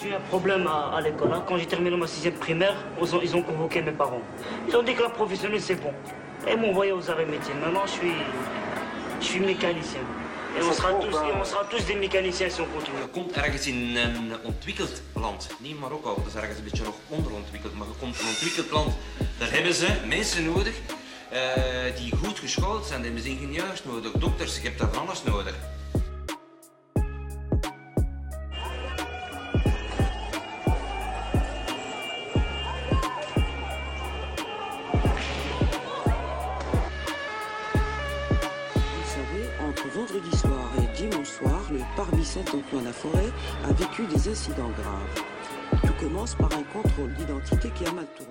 [0.00, 1.32] j'ai eu un problème à, l'école.
[1.32, 1.42] Hein.
[1.46, 4.22] Quand j'ai terminé ma sixième primaire, ils ont, convoqué mes parents.
[4.68, 5.92] Ils ont dit que la professionnelle, c'est bon.
[6.46, 7.54] Et ils m'ont envoyé aux arrêts métiers.
[7.54, 8.12] Maintenant, je suis,
[9.20, 10.00] je suis mécanicien.
[10.58, 13.00] Et on sera, tous, on sera tous des mécaniciens si on continue.
[13.02, 15.48] Je komt ergens in een ontwikkeld land.
[15.58, 17.74] Niet Marokko, dat is ergens een beetje nog onderontwikkeld.
[17.74, 18.94] Maar je komt in een ontwikkeld land.
[19.38, 20.74] Daar hebben ze mensen nodig
[21.32, 23.02] uh, die goed geschoold zijn.
[23.02, 24.56] Daar hebben ze ingenieurs nodig, dokters.
[24.56, 25.54] Je hebt daar van alles nodig.
[44.28, 45.24] Incidents graves.
[45.82, 48.25] Tout commence par un contrôle d'identité qui a mal tourné.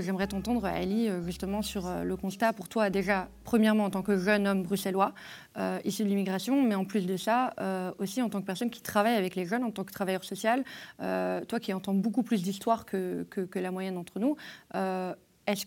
[0.00, 4.02] J'aimerais t'entendre, Ali, euh, justement sur euh, le constat pour toi, déjà, premièrement en tant
[4.02, 5.14] que jeune homme bruxellois,
[5.56, 7.54] euh, issu de l'immigration, mais en plus de ça,
[7.98, 10.64] aussi en tant que personne qui travaille avec les jeunes, en tant que travailleur social,
[10.98, 14.36] toi qui entends beaucoup plus d'histoires que, la moyenne d'entre nous,
[15.46, 15.64] est-ce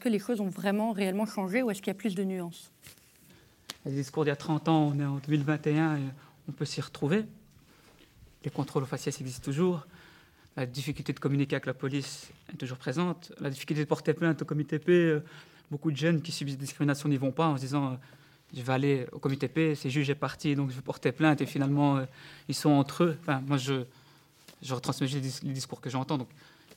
[0.00, 2.70] que, les choses ont vraiment, réellement changé ou est-ce qu'il y a plus de nuances?
[3.84, 6.00] Les discours d'il y a 30 ans, on est en 2021 et
[6.48, 7.24] on peut s'y retrouver.
[8.44, 9.86] Les contrôles faciès existent toujours.
[10.56, 13.32] La difficulté de communiquer avec la police est toujours présente.
[13.40, 15.24] La difficulté de porter plainte au comité P, euh,
[15.70, 17.96] beaucoup de jeunes qui subissent des discriminations n'y vont pas en se disant euh,
[18.54, 21.40] je vais aller au comité P, c'est juge est parti, donc je vais porter plainte.
[21.40, 22.04] Et finalement, euh,
[22.48, 23.16] ils sont entre eux.
[23.22, 23.84] Enfin, moi, je,
[24.68, 26.18] retransmets les, discours que j'entends.
[26.18, 26.28] Donc,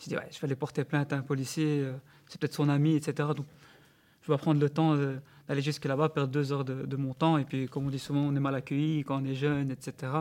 [0.01, 1.85] je dis ouais, je vais aller porter plainte à un policier,
[2.29, 3.27] c'est peut-être son ami, etc.
[3.35, 3.45] Donc,
[4.21, 7.37] je vais prendre le temps d'aller jusque là-bas, perdre deux heures de, de, mon temps.
[7.37, 10.13] Et puis, comme on dit souvent, on est mal accueilli quand on est jeune, etc.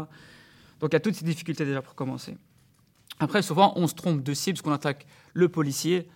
[0.81, 2.37] Donc, il y a toutes ces difficultés déjà pour commencer.
[3.19, 6.09] Après, souvent, on se trompe de cible, parce qu'on attaque le policier.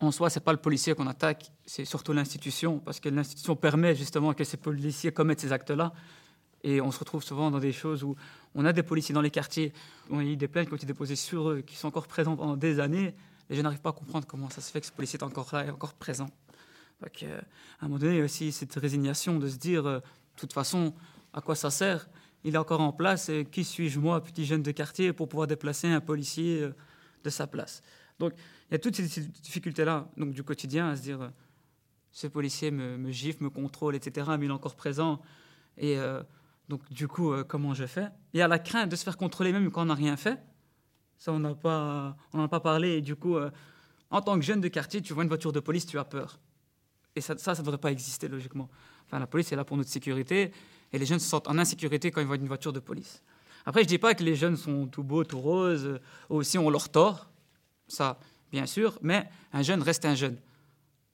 [0.00, 3.56] En soi, ce n'est pas le policier qu'on attaque, c'est surtout l'institution, parce que l'institution
[3.56, 5.92] permet justement que ces policiers commettent ces actes-là.
[6.62, 8.16] Et on se retrouve souvent dans des choses où
[8.54, 9.72] on a des policiers dans les quartiers,
[10.10, 12.06] où y a eu des plaintes qui ont été déposées sur eux, qui sont encore
[12.06, 13.14] présents pendant des années,
[13.48, 15.48] et je n'arrive pas à comprendre comment ça se fait que ce policier est encore
[15.52, 16.28] là et encore présent.
[17.02, 17.40] Donc, euh,
[17.80, 20.40] à un moment donné, il y a aussi cette résignation de se dire, euh, de
[20.40, 20.94] toute façon,
[21.32, 22.08] à quoi ça sert
[22.44, 23.30] il est encore en place.
[23.50, 26.74] qui suis-je, moi, petit jeune de quartier, pour pouvoir déplacer un policier euh,
[27.24, 27.82] de sa place
[28.18, 28.32] Donc,
[28.70, 31.28] il y a toutes ces difficultés-là donc, du quotidien à se dire euh,
[32.10, 35.20] ce policier me, gifle, me contrôle, etc., mais il est encore présent.
[35.76, 36.22] Et euh,
[36.68, 38.08] donc, du coup, comment je fais?
[38.32, 40.40] Il y a la crainte de se faire contrôler même quand on n'a rien fait.
[41.18, 42.96] Ça, on n'en pas, a pas parlé.
[42.96, 43.36] Et du coup,
[44.10, 46.40] en tant que jeune de quartier, tu vois une voiture de police, tu as peur.
[47.14, 48.68] Et ça, ça ne devrait pas exister, logiquement.
[49.06, 50.52] Enfin, la police est là pour notre sécurité
[50.92, 53.22] et les jeunes se sentent en insécurité quand ils voient une voiture de police.
[53.66, 56.58] Après, je ne dis pas que les jeunes sont tout beaux, tout roses, euh, aussi
[56.58, 57.28] ont leur tort,
[57.88, 58.18] ça,
[58.50, 60.36] bien sûr, mais un jeune reste un jeune.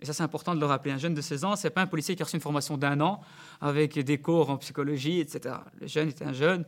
[0.01, 0.93] Et ça, c'est important de le rappeler.
[0.93, 2.77] Un jeune de 16 ans, ce n'est pas un policier qui a reçu une formation
[2.77, 3.21] d'un an
[3.61, 5.57] avec des cours en psychologie, etc.
[5.81, 6.65] Le jeune est un jeune.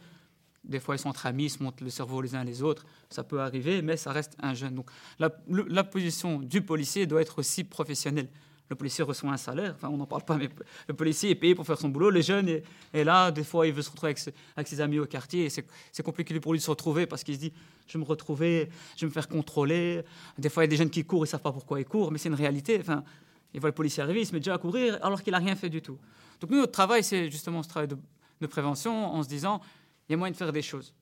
[0.65, 2.87] Des fois, ils sont entre amis, ils se montent le cerveau les uns les autres.
[3.11, 4.75] Ça peut arriver, mais ça reste un jeune.
[4.75, 8.29] Donc, la position du policier doit être aussi professionnelle.
[8.71, 10.51] Le policier reçoit un salaire, enfin on n'en parle pas, mais
[10.89, 12.11] le policier est payé pour faire son boulot.
[12.11, 12.49] Le jeune
[12.93, 14.15] est, là, des fois il veut se retrouver
[14.57, 17.35] avec ses, amis au quartier et c'est compliqué pour lui de se retrouver parce qu'il
[17.35, 17.53] se dit
[17.87, 20.03] je vais me retrouver, je vais me faire contrôler.
[20.37, 21.87] Des fois il y a des jeunes qui courent, ils ne savent pas pourquoi ils
[21.87, 22.79] courent, mais c'est une réalité.
[22.79, 23.03] Enfin,
[23.55, 25.57] ils voient le policier arriver, il se met déjà à courir alors qu'il n'a rien
[25.57, 25.99] fait du tout.
[26.41, 27.97] Donc nous, notre travail, c'est justement ce travail de,
[28.41, 29.63] de prévention en se disant
[30.09, 30.93] il y a moyen de faire des choses.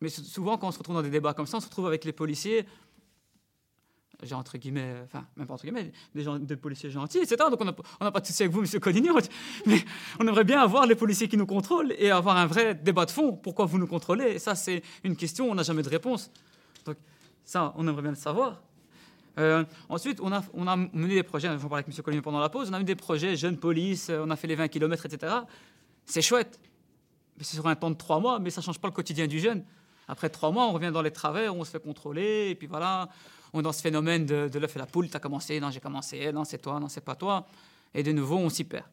[0.00, 2.04] Mais souvent, quand on se retrouve dans des débats comme ça, on se retrouve avec
[2.04, 2.66] les policiers
[4.22, 7.36] j'ai entre guillemets, enfin, même pas entre guillemets, des, gens, des policiers gentils, etc.
[7.50, 7.64] Donc on
[8.04, 9.14] n'a pas de souci avec vous, monsieur Colignon,
[9.66, 9.84] mais
[10.18, 13.10] on aimerait bien avoir les policiers qui nous contrôlent et avoir un vrai débat de
[13.10, 13.32] fond.
[13.32, 14.32] Pourquoi vous nous contrôlez?
[14.32, 16.30] Et ça, c'est une question, on n'a jamais de réponse.
[16.84, 16.96] Donc
[17.44, 18.62] ça, on aimerait bien le savoir.
[19.38, 22.02] Euh, ensuite, on a, on a mené des projets, je vais parler avec M.
[22.02, 24.54] Colignon pendant la pause, on a mené des projets, jeunes police, on a fait les
[24.54, 25.34] 20 km, etc.
[26.06, 26.58] C'est chouette.
[27.40, 29.38] C'est sur un temps de trois mois, mais ça ne change pas le quotidien du
[29.40, 29.62] jeune.
[30.08, 33.10] Après trois mois, on revient dans les travers, on se fait contrôler, et puis voilà,
[33.56, 35.70] on est dans ce phénomène de, de l'œuf et la poule, tu as commencé, non
[35.70, 37.46] j'ai commencé, non c'est toi, non c'est pas toi,
[37.94, 38.84] et de nouveau on s'y perd.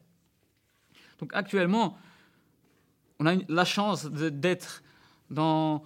[1.18, 1.98] Donc actuellement,
[3.20, 4.82] on a la chance d'être
[5.30, 5.82] dans,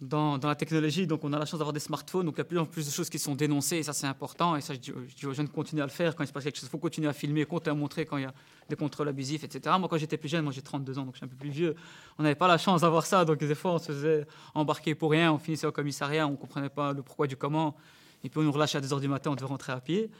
[0.00, 2.44] dans, la technologie, donc on a la chance d'avoir des smartphones, donc il y a
[2.44, 4.80] plus en plus de choses qui sont dénoncées, et ça c'est important, et ça je
[4.80, 6.70] dis, aux jeunes de continuer à le faire, quand il se passe quelque chose, il
[6.70, 8.34] faut continuer à filmer, continuer à montrer quand il y a
[8.68, 9.76] des contrôles abusifs, etc.
[9.78, 11.50] Moi quand j'étais plus jeune, moi j'ai 32 ans, donc je suis un peu plus
[11.50, 11.76] vieux,
[12.18, 15.10] on n'avait pas la chance d'avoir ça, donc des fois on se faisait embarquer pour
[15.10, 17.76] rien, on finissait au commissariat, on ne comprenait pas le pourquoi du comment,
[18.28, 20.10] puis on nous relâchait à 2h du matin, on devait rentrer à pied.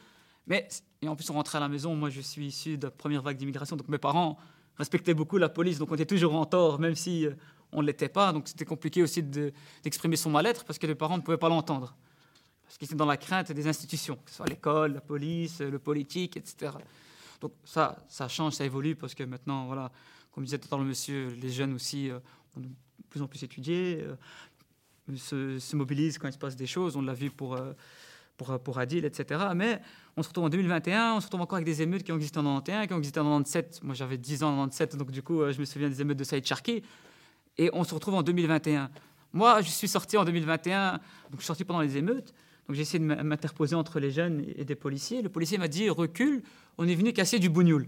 [0.47, 0.67] Mais,
[1.05, 1.95] en plus, on rentrait à la maison.
[1.95, 4.37] Moi, je suis issu de la première vague d'immigration, donc mes parents
[4.77, 7.33] respectaient beaucoup la police, donc on était toujours en tort, même si euh,
[7.71, 8.33] on ne l'était pas.
[8.33, 11.95] Donc c'était compliqué aussi d'exprimer son mal-être parce que les parents ne pouvaient pas l'entendre.
[12.63, 15.77] parce qu'ils étaient dans la crainte des institutions, que ce soit l'école, la police, le
[15.77, 16.71] politique, etc.
[17.39, 19.91] Donc ça, ça change, ça évolue, parce que maintenant, voilà,
[20.31, 22.19] comme disait tout à l'heure le monsieur, les jeunes aussi euh,
[22.55, 22.69] ont de
[23.09, 24.15] plus en plus étudié, euh,
[25.15, 26.95] se, se, mobilisent quand il se passe des choses.
[26.95, 27.73] On l'a vu pour, euh,
[28.37, 29.39] pour, Adil, etc.
[29.55, 29.81] Mais
[30.17, 32.39] on se retrouve en 2021, on se retrouve encore avec des émeutes qui ont existé
[32.39, 33.81] en 91, qui ont existé en 97.
[33.83, 36.23] Moi, j'avais 10 ans en 97, donc du coup, je me souviens des émeutes de
[36.23, 36.83] Saïd Charki.
[37.57, 38.89] Et on se retrouve en 2021.
[39.33, 41.01] Moi, je suis sorti en 2021, donc
[41.33, 42.33] je suis sorti pendant les émeutes.
[42.67, 45.21] Donc j'ai essayé de m'interposer entre les jeunes et des policiers.
[45.21, 46.43] Le policier m'a dit recule,
[46.77, 47.87] on est venu casser du bougnoul.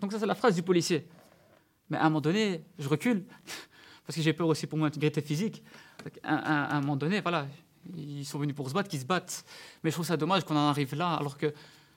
[0.00, 1.06] Donc ça c'est la phrase du policier.
[1.88, 3.24] Mais à un moment donné, je recule
[4.06, 5.62] parce que j'ai peur aussi pour mon intégrité physique.
[6.22, 7.46] À, un moment donné, voilà,
[7.96, 9.44] ils sont venus pour se battre, qu'ils se battent.
[9.82, 11.52] Mais je trouve ça dommage qu'on en arrive là, alors que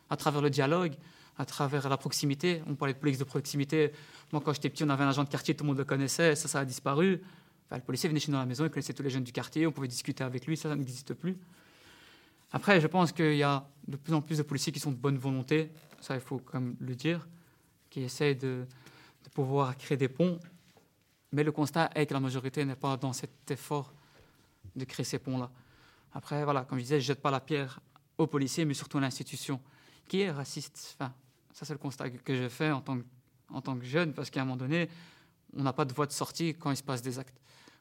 [0.09, 0.93] à travers le dialogue,
[1.37, 3.91] à travers la proximité, on parlait de police de proximité.
[4.31, 6.35] Moi, quand j'étais petit, on avait un agent de quartier, tout le monde le connaissait,
[6.35, 7.21] ça, ça a disparu.
[7.71, 9.67] le policier venait chez nous à la maison, il connaissait tous les jeunes du quartier,
[9.67, 11.37] on pouvait discuter avec lui, ça, ça n'existe plus.
[12.51, 14.97] Après, je pense qu'il y a de plus en plus de policiers qui sont de
[14.97, 17.27] bonne volonté, ça il faut quand même le dire,
[17.89, 18.65] qui essayent de
[19.33, 20.39] pouvoir créer des ponts.
[21.31, 23.93] Mais le constat est que la majorité n'est pas dans cet effort
[24.75, 25.49] de créer ces ponts-là.
[26.13, 27.79] Après, voilà, comme je disais, je ne jette pas la pierre
[28.17, 29.59] aux policiers, mais surtout à l'institution,
[30.07, 30.95] qui est raciste?
[30.97, 31.13] Enfin,
[31.51, 32.97] ça, c'est le constat que je fais en tant
[33.77, 34.89] que, jeune, parce qu'à un moment donné,
[35.57, 37.37] on n'a pas de voie de sortie quand il se passe des actes.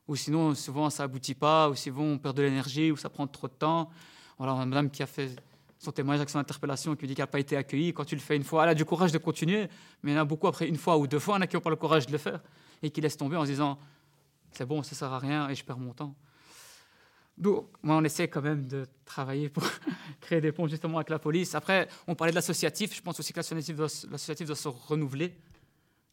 [0.08, 3.26] Ou sinon, souvent, ça aboutit pas, ou souvent, on perd de l'énergie, ou ça prend
[3.26, 3.90] trop de temps.
[4.37, 5.37] Voilà, a madame qui a fait
[5.79, 7.93] son témoignage avec son interpellation, qui dit qu'elle n'a pas été accueillie.
[7.93, 9.69] Quand tu le fais une fois, elle a du courage de continuer,
[10.02, 11.43] mais il y en a beaucoup après une fois ou deux fois, il y en
[11.43, 12.40] a qui n'ont pas le courage de le faire
[12.85, 13.79] et qui laissent tomber en se disant
[14.53, 16.15] c'est bon, ça sert à rien et je perds mon temps.
[17.37, 19.65] Donc, moi, on essaie quand même de travailler pour
[20.21, 21.55] créer des ponts justement avec la police.
[21.55, 22.95] Après, on parlait de l'associatif.
[22.95, 23.89] Je pense aussi que l'associatif doit,
[24.57, 25.35] se renouveler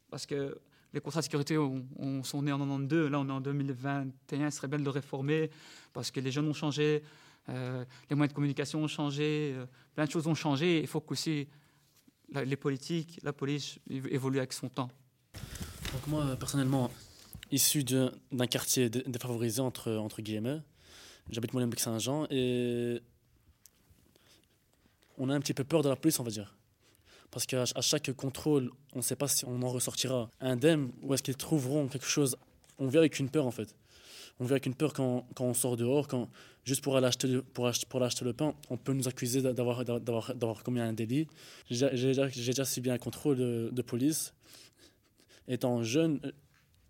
[0.10, 0.58] parce que
[0.94, 3.12] les contrats de sécurité on, sont nés en 92.
[3.12, 4.46] Là, on est en 2021.
[4.48, 5.52] Il serait bien de le réformer
[5.94, 7.04] parce que les jeunes ont changé,
[7.50, 10.80] euh, les moyens de communication ont changé, euh, plein de choses ont changé.
[10.80, 11.48] Il faut qu'aussi
[12.34, 14.90] les politiques, la police évoluent avec son temps.
[15.94, 16.90] Donc moi, personnellement,
[17.52, 20.62] issu d'un quartier défavorisé, entre, entre guillemets,
[21.30, 23.02] j'habite Molenbeek-Saint-Jean, et
[25.18, 26.56] on a un petit peu peur de la police, on va dire.
[27.30, 31.24] Parce qu'à chaque contrôle, on ne sait pas si on en ressortira indemne ou est-ce
[31.24, 32.38] qu'ils trouveront quelque chose.
[32.78, 33.76] On vit avec une peur, en fait.
[34.40, 36.30] On vit avec une peur quand, quand on sort dehors, quand,
[36.66, 39.84] juste pour aller acheter, pour, acheter, pour acheter le pain, on peut nous accuser d'avoir,
[40.64, 41.28] commis un délit.
[41.70, 44.34] J'ai, déjà subi un contrôle de police.
[45.48, 46.20] Étant jeune,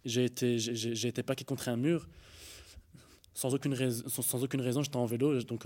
[0.06, 2.08] j'ai été, j'ai, été contre un mur.
[3.34, 5.42] Sans aucune, raison, j'étais en vélo.
[5.44, 5.66] Donc,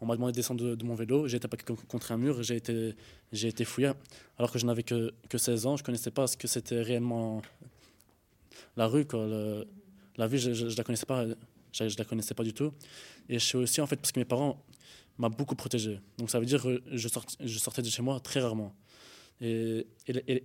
[0.00, 1.28] on, m'a demandé de descendre de, mon vélo.
[1.28, 2.42] J'ai été plaqué contre un mur.
[2.42, 2.94] J'ai été,
[3.32, 3.92] j'ai été fouillé.
[4.38, 6.82] Alors que je n'avais que, que 16 ans, je ne connaissais pas ce que c'était
[6.82, 7.42] réellement
[8.76, 9.06] la rue.
[10.16, 11.26] La vie, je ne la connaissais pas.
[11.72, 12.72] Je la connaissais pas du tout.
[13.28, 14.62] Et je suis aussi, en fait, parce que mes parents
[15.18, 16.00] m'ont beaucoup protégé.
[16.18, 17.08] Donc ça veut dire que je,
[17.40, 18.74] je sortais de chez moi très rarement.
[19.40, 19.86] Et,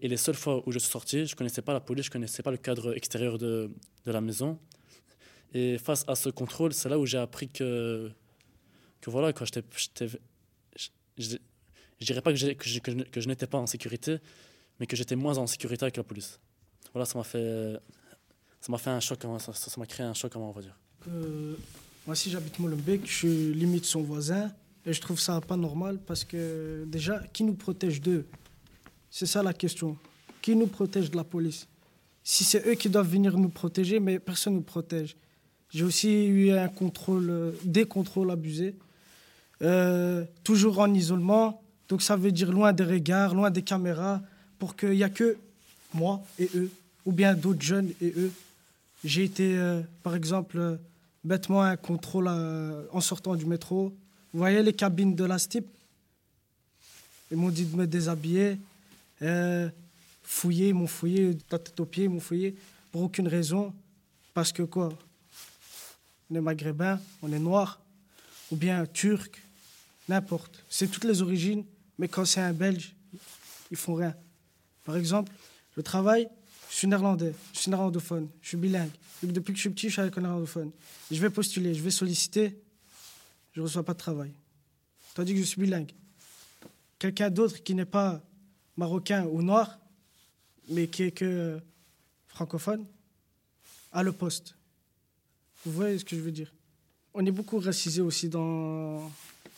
[0.01, 2.13] les seules fois où je suis sorti, je ne connaissais pas la police, je ne
[2.13, 3.71] connaissais pas le cadre extérieur de,
[4.05, 4.59] de, la maison.
[5.53, 8.11] Et face à ce contrôle, c'est là où j'ai appris que,
[8.99, 9.63] que voilà, quand j'étais.
[11.17, 14.17] Je dirais pas que, que je, n'étais pas en sécurité,
[14.79, 16.39] mais que j'étais moins en sécurité avec la police.
[16.93, 17.77] Voilà, ça m'a fait,
[18.60, 20.77] ça m'a fait un choc, ça m'a créé un choc, on va dire.
[22.07, 24.51] Moi, si j'habite Molenbeek, je suis limite son voisin.
[24.86, 28.25] Et je trouve ça pas normal parce que déjà, qui nous protège d'eux?
[29.12, 29.98] C'est ça la question.
[30.41, 31.68] Qui nous protège de la police?
[32.24, 35.15] Si c'est eux qui doivent venir nous protéger, mais personne ne nous protège.
[35.70, 38.75] J'ai aussi eu un contrôle, des contrôles abusés.
[39.62, 41.62] Euh, toujours en isolement.
[41.88, 44.22] Donc ça veut dire loin des regards, loin des caméras,
[44.58, 45.38] pour qu'il n'y a que
[45.94, 46.72] moi et eux,
[47.06, 48.32] ou bien d'autres jeunes et eux.
[49.03, 50.80] J'ai été, euh, par exemple,
[51.24, 53.94] bêtement un contrôle euh, en sortant du métro.
[54.34, 55.65] Vous voyez les cabines de la STIP
[57.30, 58.58] Ils m'ont dit de me déshabiller,
[59.22, 59.70] euh,
[60.24, 62.56] fouiller, m'ont fouillé, la tête aux pieds, m'ont fouillé,
[62.92, 63.74] pour aucune raison.
[64.34, 64.90] Parce que quoi?
[66.30, 67.82] On est maghrébin, on est noir,
[68.51, 69.42] ou bien turc,
[70.08, 70.63] n'importe.
[70.70, 71.66] C'est toutes les origines,
[71.98, 72.96] mais quand c'est un belge,
[73.70, 74.16] ils font rien.
[74.86, 75.32] Par exemple,
[75.75, 76.28] le travail,
[76.70, 78.92] je suis néerlandais, je suis néerlandophone, je suis bilingue.
[79.24, 80.72] depuis que je suis petit, je suis avec un néerlandophone.
[81.12, 82.58] Je vais postuler, je vais solliciter,
[83.54, 84.32] je ne reçois pas de travail.
[85.13, 85.92] Tandis que je suis bilingue.
[86.98, 88.22] Quelqu'un d'autre qui n'est pas
[88.78, 89.80] marocain ou noir,
[90.70, 91.60] mais qui est que
[92.28, 92.86] francophone,
[93.92, 94.56] a le poste.
[95.66, 96.54] Vous voyez ce que je veux dire?
[97.13, 99.12] On est beaucoup racisé aussi dans,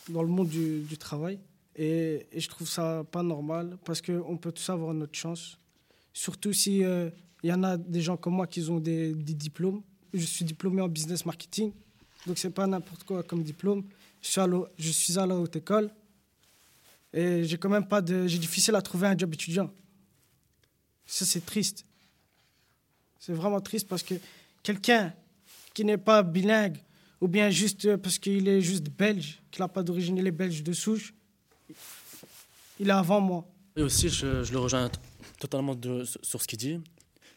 [0.10, 1.39] dans le monde du, du travail.
[1.75, 5.58] Et, et, je trouve ça pas normal parce qu'on peut tous avoir notre chance.
[6.13, 7.10] Surtout si il euh,
[7.43, 9.82] y en a des gens comme moi qui ont des, des, diplômes.
[10.13, 11.72] Je suis diplômé en business marketing.
[12.27, 13.84] Donc c'est pas n'importe quoi comme diplôme.
[14.22, 15.89] Je suis, à je suis à la haute école
[17.13, 18.27] et j'ai quand même pas de.
[18.27, 19.72] J'ai difficile à trouver un job étudiant.
[21.05, 21.86] Ça, c'est triste.
[23.20, 24.15] C'est vraiment triste parce que
[24.63, 25.13] quelqu'un
[25.74, 26.77] qui n'est pas bilingue,
[27.22, 30.63] ou bien juste parce qu'il est juste belge, qu'il n'a pas d'origine, il est belge
[30.63, 31.13] de souche,
[32.79, 33.48] il est avant moi.
[33.75, 34.89] Et aussi, je, le rejoins
[35.39, 35.75] totalement
[36.22, 36.79] sur ce qu'il dit.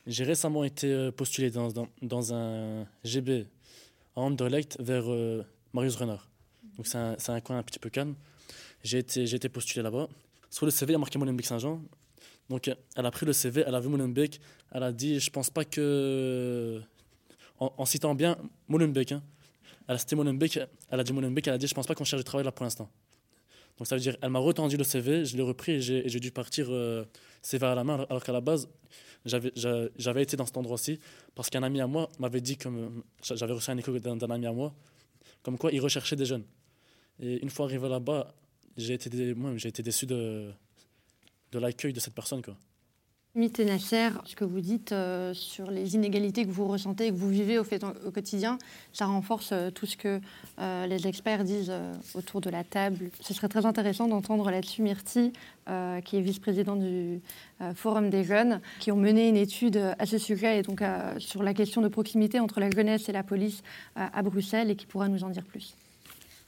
[0.06, 3.47] J'ai récemment été euh, postulé dans, dans, un GB
[4.14, 6.28] à Anderlecht vers euh, Marius Renard.
[6.76, 8.14] Donc c'est un, un, coin un petit peu calme.
[8.86, 10.06] J'ai été, été postulé là-bas.
[10.48, 11.82] Sur le CV, il y a marqué Molenbeek Saint-Jean.
[12.48, 14.40] Donc elle a pris le CV, elle a vu Molenbeek,
[14.70, 16.80] elle a dit Je pense pas que.
[17.58, 18.36] En, citant bien
[18.68, 19.22] Molenbeek, hein.
[19.88, 22.04] elle a cité Molenbeek, elle a dit Molenbeek, elle a dit Je pense pas qu'on
[22.04, 22.88] cherche du travail là pour l'instant.
[23.76, 26.30] Donc ça veut dire, elle m'a retendu le CV, je l'ai repris et j'ai dû
[26.30, 27.04] partir euh,
[27.42, 28.68] CV à la main, alors qu'à la base,
[29.24, 31.00] j'avais été dans cet endroit-ci
[31.34, 34.52] parce qu'un ami à moi m'avait dit, comme j'avais reçu un écho d'un ami à
[34.52, 34.72] moi,
[35.42, 36.44] comme quoi il recherchait des jeunes.
[37.20, 38.32] Et une fois arrivé là-bas,
[38.76, 40.50] j'ai été, moi, j'ai été déçu de,
[41.52, 42.42] de l'accueil de cette personne.
[42.42, 42.56] Quoi.
[43.38, 47.59] Ce que vous dites euh, sur les inégalités que vous ressentez et que vous vivez
[47.59, 47.64] au
[48.11, 48.56] quotidien,
[48.95, 50.21] ça renforce euh, tout ce que
[50.59, 51.73] euh, les experts disent
[52.14, 53.11] autour de la table.
[53.21, 55.33] Ce serait très intéressant d'entendre là-dessus Myrti,
[56.04, 57.21] qui est vice-président du
[57.75, 60.80] Forum des jeunes, qui ont mené une étude à ce sujet et donc
[61.18, 63.62] sur la question de proximité entre la jeunesse et la police
[63.97, 65.75] à Bruxelles et qui pourra nous en dire plus.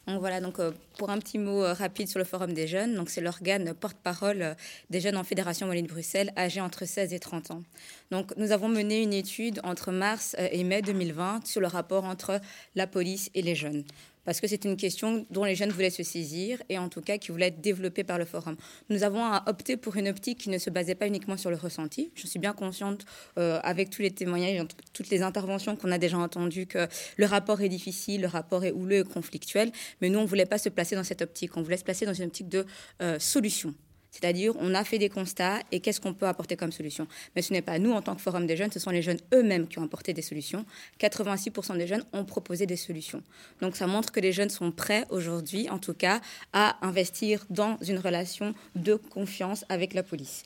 [0.08, 2.94] Donc voilà, donc euh, pour un petit mot euh, rapide sur le Forum des jeunes,
[2.94, 4.54] donc c'est l'organe porte-parole euh,
[4.88, 7.62] des jeunes en Fédération Wallonie de Bruxelles, âgés entre 16 et 30 ans.
[8.10, 12.40] Donc nous avons mené une étude entre mars et mai 2020 sur le rapport entre
[12.74, 13.84] la police et les jeunes
[14.28, 17.16] parce que c'est une question dont les jeunes voulaient se saisir et en tout cas
[17.16, 18.56] qui voulait être développée par le forum.
[18.90, 22.12] Nous avons opté pour une optique qui ne se basait pas uniquement sur le ressenti.
[22.14, 23.06] Je suis bien consciente,
[23.38, 27.62] euh, avec tous les témoignages, toutes les interventions qu'on a déjà entendues, que le rapport
[27.62, 30.68] est difficile, le rapport est houleux et conflictuel, mais nous, on ne voulait pas se
[30.68, 32.66] placer dans cette optique, on voulait se placer dans une optique de
[33.00, 33.74] euh, solution.
[34.10, 37.06] C'est-à-dire, on a fait des constats et qu'est-ce qu'on peut apporter comme solution.
[37.36, 39.18] Mais ce n'est pas nous, en tant que Forum des jeunes, ce sont les jeunes
[39.34, 40.64] eux-mêmes qui ont apporté des solutions.
[41.00, 43.22] 86% des jeunes ont proposé des solutions.
[43.60, 46.20] Donc ça montre que les jeunes sont prêts aujourd'hui, en tout cas,
[46.52, 50.44] à investir dans une relation de confiance avec la police.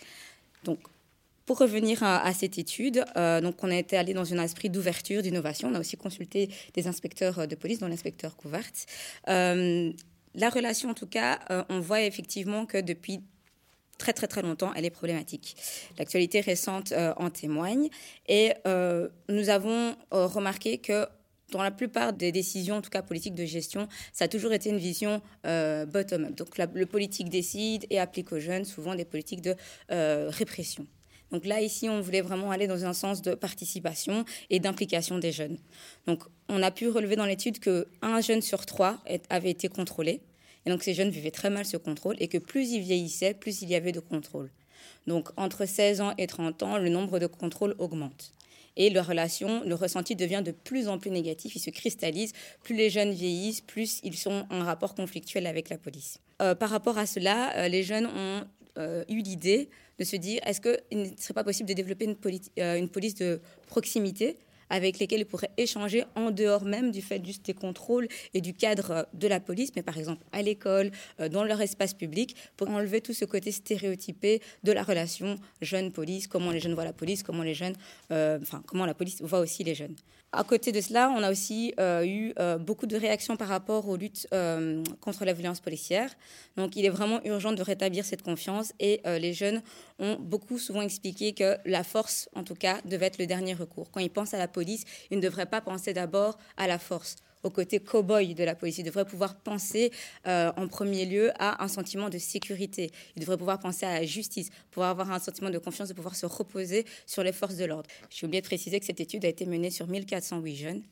[0.65, 0.79] Donc,
[1.47, 5.23] pour revenir à, cette étude, euh, donc on a été allé dans un esprit d'ouverture,
[5.23, 5.69] d'innovation.
[5.69, 8.63] On a aussi consulté des inspecteurs de police, dont l'inspecteur Couvert.
[9.29, 9.93] Euh,
[10.35, 13.21] la relation, en tout cas, euh, on voit effectivement que depuis
[13.99, 15.57] très très très longtemps, elle est problématique.
[15.99, 17.89] L'actualité récente euh, en témoigne.
[18.29, 21.07] Et euh, nous avons euh, remarqué que
[21.51, 24.71] dans la plupart des décisions, en tout cas politiques de gestion, ça a toujours été
[24.71, 26.35] une vision bottom-up.
[26.35, 29.55] Donc le politique décide et applique aux jeunes souvent des politiques de
[29.91, 30.87] répression.
[31.31, 35.31] Donc là, ici, on voulait vraiment aller dans un sens de participation et d'implication des
[35.31, 35.59] jeunes.
[36.07, 40.23] Donc on a pu relever dans l'étude qu'un jeune sur trois avait été contrôlé.
[40.67, 43.63] Et donc ces jeunes vivaient très mal ce contrôle et que plus ils vieillissaient, plus
[43.63, 44.51] il y avait de contrôle.
[45.07, 48.33] Donc entre 16 ans et 30 ans, le nombre de contrôles augmente.
[48.77, 52.33] Et leur relation, le ressenti devient de plus en plus négatif, il se cristallise.
[52.63, 56.19] Plus les jeunes vieillissent, plus ils sont en rapport conflictuel avec la police.
[56.41, 58.45] Euh, par rapport à cela, euh, les jeunes ont
[58.79, 62.17] euh, eu l'idée de se dire est-ce qu'il ne serait pas possible de développer une,
[62.57, 64.39] une police de proximité
[64.73, 69.07] avec lesquels ils pourraient échanger en dehors même du fait des contrôles et du cadre
[69.13, 73.03] de la police, mais par exemple à l'école, euh, dans leur espace public, pour enlever
[73.03, 77.43] tout ce côté stéréotypé de la relation jeune-police, comment les jeunes voient la police, comment
[77.43, 77.77] les jeunes,
[78.11, 79.95] euh, enfin comment la police voit aussi les jeunes.
[80.35, 83.87] À côté de cela, on a aussi euh, eu euh, beaucoup de réactions par rapport
[83.87, 86.11] aux luttes euh, contre la violence policière.
[86.57, 89.63] Donc, il est vraiment urgent de rétablir cette confiance et les jeunes
[89.99, 93.91] ont beaucoup souvent expliqué que la force, en tout cas, devait être le dernier recours.
[93.91, 97.17] Quand ils pensent à la police, ils ne devraient pas penser d'abord à la force
[97.43, 98.79] au côté cow-boy de la police.
[98.79, 99.91] Il devrait pouvoir penser
[100.27, 102.91] euh, en premier lieu à un sentiment de sécurité.
[103.17, 106.15] Il devrait pouvoir penser à la justice, pouvoir avoir un sentiment de confiance, de pouvoir
[106.15, 107.89] se reposer sur les forces de l'ordre.
[108.11, 110.83] J'ai oublié de préciser que cette étude a été menée sur 1408 jeunes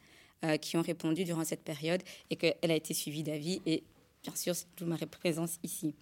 [0.45, 3.83] euh, qui ont répondu durant cette période et qu'elle a été suivie d'avis et
[4.23, 5.95] bien sûr, toute ma présence ici.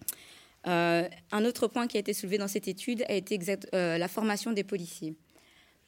[0.67, 3.39] Euh, un autre point qui a été soulevé dans cette étude a été
[3.71, 5.15] la formation des policiers.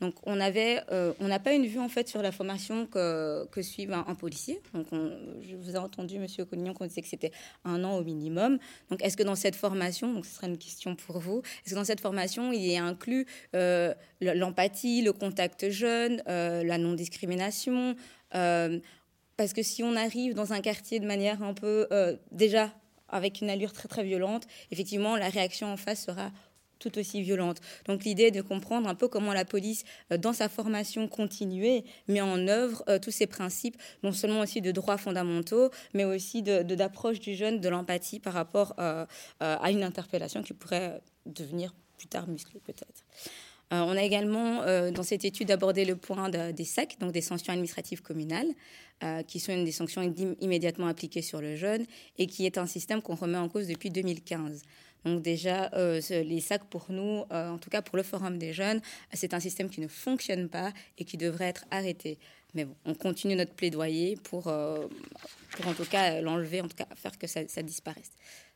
[0.02, 3.46] Donc on avait, euh, on n'a pas une vue en fait sur la formation que,
[3.52, 4.60] que suit un, policier.
[4.74, 7.32] Donc je vous ai entendu, Monsieur Collignon, qu'on disait que c'était
[7.66, 8.58] un an au minimum.
[8.90, 11.80] Donc est-ce que dans cette formation, donc ce sera une question pour vous, est-ce que
[11.80, 17.96] dans cette formation il a inclus euh, l'empathie, le contact jeune, euh, la non-discrimination
[18.32, 21.88] Parce que si on arrive dans un quartier de manière un peu
[22.32, 22.72] déjà
[23.08, 26.32] avec une allure très très violente, effectivement la réaction en face sera
[26.82, 27.62] tout aussi violentes.
[27.86, 31.86] Donc l'idée est de comprendre un peu comment la police, euh, dans sa formation continuée,
[32.08, 36.42] met en œuvre euh, tous ces principes, non seulement aussi de droits fondamentaux, mais aussi
[36.42, 39.06] d'approche du jeune, de l'empathie par rapport euh,
[39.40, 43.04] à une interpellation qui pourrait devenir plus tard musclée peut-être.
[43.70, 48.02] on a également, dans cette étude, abordé le point des SAC, donc des sanctions administratives
[48.02, 48.48] communales,
[49.28, 50.02] qui sont des sanctions
[50.42, 51.86] immédiatement appliquées sur le jeune
[52.18, 54.64] et qui est un système qu'on remet en cause depuis 2015.
[55.06, 58.54] Donc déjà, euh, les sacs pour nous, euh, en tout cas pour le Forum des
[58.54, 58.82] jeunes,
[59.14, 62.20] c'est un système qui ne fonctionne pas et qui devrait être arrêté.
[62.54, 64.88] Mais bon, on continue notre plaidoyer pour, euh,
[65.52, 68.12] pour en tout cas l'enlever, en tout cas faire que ça, disparaisse.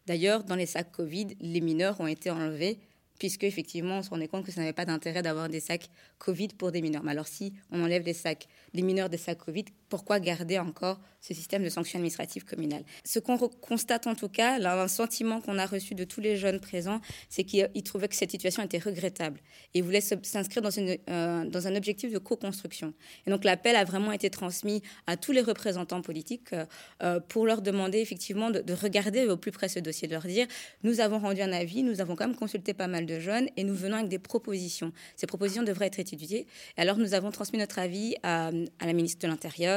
[0.06, 2.78] D'ailleurs, dans les sacs Covid, les mineurs ont été enlevés
[3.18, 6.50] puisque effectivement on se rendait compte que ça n'avait pas d'intérêt d'avoir des sacs Covid
[6.50, 7.04] pour des mineurs.
[7.04, 11.00] Mais alors si on enlève des sacs, les mineurs des sacs Covid, pourquoi garder encore
[11.22, 15.42] ce système de sanctions administratives communales Ce qu'on constate en tout cas, là, un sentiment
[15.42, 18.77] qu'on a reçu de tous les jeunes présents, c'est qu'ils trouvaient que cette situation était
[18.77, 19.39] regrettable
[19.74, 22.94] et voulaient s'inscrire dans, euh, dans un objectif de co-construction.
[23.25, 26.65] Et donc l'appel a vraiment été transmis à tous les représentants politiques euh,
[27.01, 30.24] euh, pour leur demander effectivement de, de, regarder au plus près ce dossier, de leur
[30.24, 30.48] dire
[30.84, 33.63] nous avons rendu un avis, nous avons quand même consulté pas mal de jeunes et
[33.63, 34.92] nous venons avec des propositions.
[35.15, 36.46] Ces propositions devraient être étudiées.
[36.77, 38.51] Et alors nous avons transmis notre avis à
[38.82, 39.75] la ministre de l'Intérieur,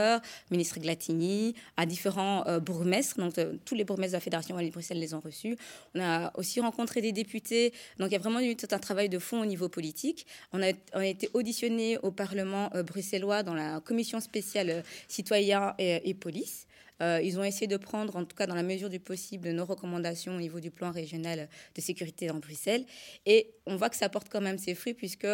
[0.51, 3.19] ministre Glatini, à différents euh, bourgmestres.
[3.19, 5.57] Donc euh, tous les bourgmestres de la Fédération Wallonie-Bruxelles les ont reçus.
[5.95, 7.73] On a aussi rencontré des députés.
[7.99, 10.27] Donc il y a vraiment eu tout un travail de fond au niveau politique.
[10.53, 16.67] On a, été auditionné au Parlement euh, bruxellois dans la commission spéciale citoyens et, police.
[17.01, 19.65] Euh, ils ont essayé de prendre, en tout cas dans la mesure du possible, nos
[19.65, 22.85] recommandations au niveau du plan régional de sécurité dans Bruxelles.
[23.25, 25.29] Et on voit que ça porte quand même ses fruits puisque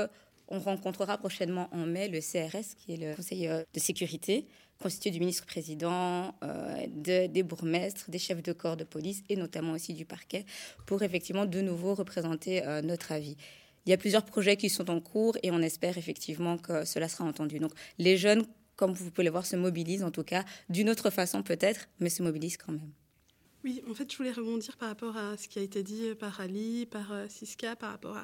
[0.48, 4.46] on rencontrera prochainement en mai le CRS, qui est le Conseil euh, de sécurité,
[4.80, 9.94] constitué du ministre-président, euh, des bourgmestres, des chefs de corps de police et notamment aussi
[9.94, 10.44] du parquet,
[10.86, 13.36] pour effectivement de nouveau représenter notre avis.
[13.86, 17.08] Il y a plusieurs projets qui sont en cours et on espère effectivement que cela
[17.08, 17.60] sera entendu.
[17.60, 18.44] Donc les jeunes
[18.76, 22.10] comme vous pouvez le voir, se mobilisent, en tout cas, d'une autre façon peut-être, mais
[22.10, 22.90] se mobilisent quand même.
[23.64, 26.38] Oui, en fait, je voulais rebondir par rapport à ce qui a été dit par
[26.38, 28.14] Ali, par euh, Siska, par rapport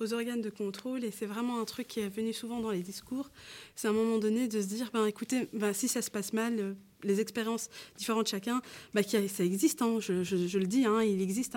[0.00, 1.02] aux organes de contrôle.
[1.02, 3.30] Et c'est vraiment un truc qui est venu souvent dans les discours.
[3.74, 6.34] C'est à un moment donné de se dire, ben, écoutez, ben, si ça se passe
[6.34, 6.74] mal, euh,
[7.04, 8.60] les expériences différentes de chacun,
[8.92, 11.56] ben, ça existe, hein, je, le dis, hein, il existe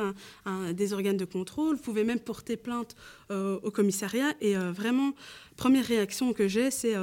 [0.72, 1.76] des organes de contrôle.
[1.76, 2.96] Vous pouvez même porter plainte
[3.32, 4.34] euh, au commissariat.
[4.40, 5.14] Et vraiment,
[5.58, 6.96] première réaction que j'ai, c'est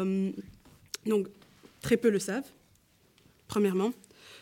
[1.05, 1.29] donc,
[1.83, 2.49] très peu le savent,
[3.49, 3.92] premièrement.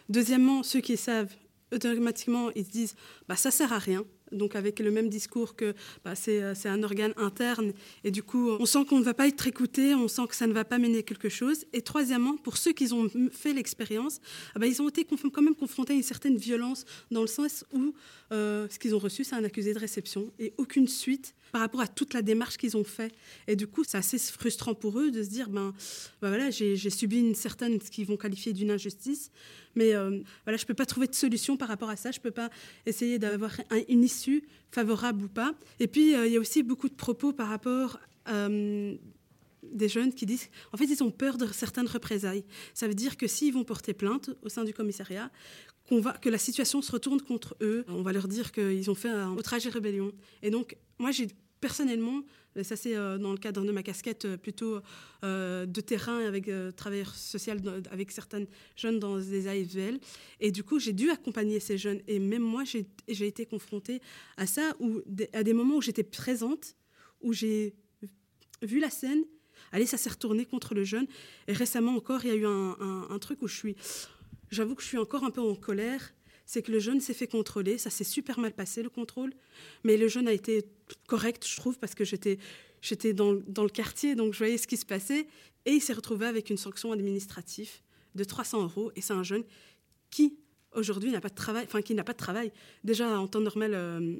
[0.08, 1.34] Deuxièmement, ceux qui savent,
[1.72, 2.94] automatiquement, ils se disent
[3.28, 6.82] bah, ça sert à rien donc avec le même discours que bah, euh, c'est un
[6.82, 7.72] organe interne.
[8.04, 10.46] Et du coup, on sent qu'on ne va pas être écouté, on sent que ça
[10.46, 11.64] ne va pas mener quelque chose.
[11.72, 14.20] Et troisièmement, pour ceux qui ont fait l'expérience,
[14.54, 17.64] ah bah, ils ont été quand même confrontés à une certaine violence dans le sens
[17.72, 17.94] où
[18.32, 21.80] euh, ce qu'ils ont reçu, c'est un accusé de réception et aucune suite par rapport
[21.80, 23.12] à toute la démarche qu'ils ont fait.
[23.46, 25.72] Et du coup, c'est assez frustrant pour eux de se dire, ben,
[26.20, 29.30] ben voilà, j'ai subi une certaine, ce qu'ils vont qualifier d'une injustice,
[29.74, 32.18] mais euh, voilà, je ne peux pas trouver de solution par rapport à ça, je
[32.18, 32.50] ne peux pas
[32.86, 33.52] essayer d'avoir
[33.88, 35.54] une issue favorable ou pas.
[35.78, 38.96] Et puis, euh, il y a aussi beaucoup de propos par rapport euh,
[39.62, 42.44] des jeunes qui disent, en fait, ils ont peur de certaines représailles.
[42.74, 45.30] Ça veut dire que s'ils vont porter plainte au sein du commissariat,
[45.88, 48.94] qu'on va, que la situation se retourne contre eux, on va leur dire qu'ils ont
[48.94, 50.12] fait un outrage et rébellion.
[50.42, 51.28] Et donc, moi, j'ai
[51.60, 52.22] personnellement,
[52.62, 54.80] ça c'est euh, dans le cadre de ma casquette euh, plutôt
[55.24, 58.46] euh, de terrain avec travailleur social avec certaines
[58.76, 60.00] jeunes dans des AFVL.
[60.40, 62.00] Et du coup, j'ai dû accompagner ces jeunes.
[62.08, 64.00] Et même moi, j'ai été confrontée
[64.36, 65.00] à ça, où,
[65.32, 66.76] à des moments où j'étais présente,
[67.20, 67.74] où j'ai
[68.62, 69.24] vu la scène.
[69.72, 71.06] Allez, ça s'est retourné contre le jeune.
[71.48, 73.76] Et récemment encore, il y a eu un, truc où je suis...
[74.50, 76.12] J'avoue que je suis encore un peu en colère
[76.50, 77.78] c'est que le jeune s'est fait contrôler.
[77.78, 79.32] Ça s'est super mal passé, le contrôle.
[79.84, 80.64] Mais le jeune a été
[81.06, 82.38] correct, je trouve, parce que j'étais,
[83.12, 85.28] dans, le quartier, donc je voyais ce qui se passait.
[85.64, 87.70] Et il s'est retrouvé avec une sanction administrative
[88.16, 88.90] de 300 euros.
[88.96, 89.44] Et c'est un jeune
[90.10, 90.40] qui,
[90.72, 92.50] aujourd'hui, n'a pas de travail, enfin, qui n'a pas de travail.
[92.82, 94.16] Déjà, en temps normal, euh,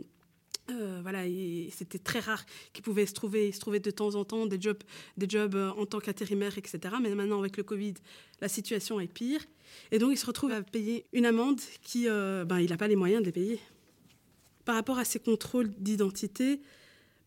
[1.70, 4.83] c'était très rare qu'il pouvait se trouver, se trouver de temps en temps des jobs,
[5.16, 6.94] des jobs euh, en tant qu'intérimaire, etc.
[7.01, 7.94] Mais maintenant, avec le Covid,
[8.40, 9.40] la situation est pire.
[9.92, 12.88] Et donc, il se retrouve à payer une amende qui, euh, ben, il n'a pas
[12.88, 13.61] les moyens de les payer.
[14.64, 16.61] Par rapport à ces contrôles d'identité,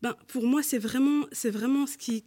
[0.01, 2.25] ben, pour moi, c'est vraiment, c'est vraiment ce qui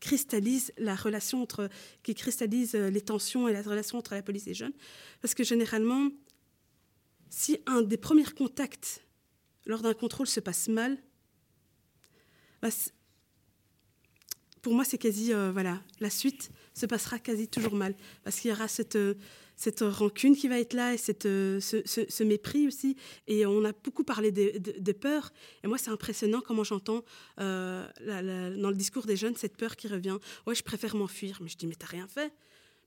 [0.00, 1.68] cristallise la relation entre,
[2.02, 4.74] qui cristallise les tensions et la relation entre la police et les jeunes.
[5.20, 6.10] Parce que généralement,
[7.30, 9.05] si un des premiers contacts
[9.66, 10.96] lors d'un contrôle se passe mal,
[12.62, 12.68] bah,
[14.62, 17.94] pour moi, c'est quasi, voilà, la suite se passera quasi toujours mal.
[18.24, 18.98] Parce qu'il y aura cette,
[19.54, 22.96] cette rancune qui va être là et cette, ce, mépris aussi.
[23.28, 25.32] Et on a beaucoup parlé des peurs.
[25.62, 27.04] Et moi, c'est impressionnant comment j'entends
[27.38, 30.18] dans le discours des jeunes cette peur qui revient.
[30.46, 31.38] Ouais, je préfère m'enfuir.
[31.40, 32.32] Mais je dis, mais t'as rien fait.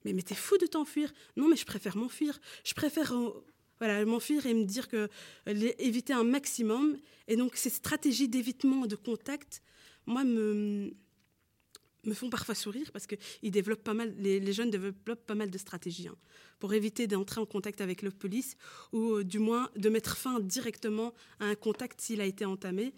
[0.03, 1.13] Mais, mais t'es fou de t'enfuir.
[1.37, 2.39] Non, mais je préfère m'enfuir.
[2.65, 3.13] Je préfère
[3.79, 5.09] voilà, m'enfuir et me dire que
[5.47, 6.97] éviter un maximum.
[7.27, 9.61] Et donc, ces stratégies d'évitement de contact,
[10.05, 10.91] moi, me,
[12.03, 15.49] me font parfois sourire parce que ils développent pas mal, les, jeunes développent pas mal
[15.49, 16.15] de stratégies hein,
[16.59, 18.55] pour éviter d'entrer en contact avec la police
[18.91, 22.93] ou euh, du moins de mettre fin directement à un contact s'il a été entamé.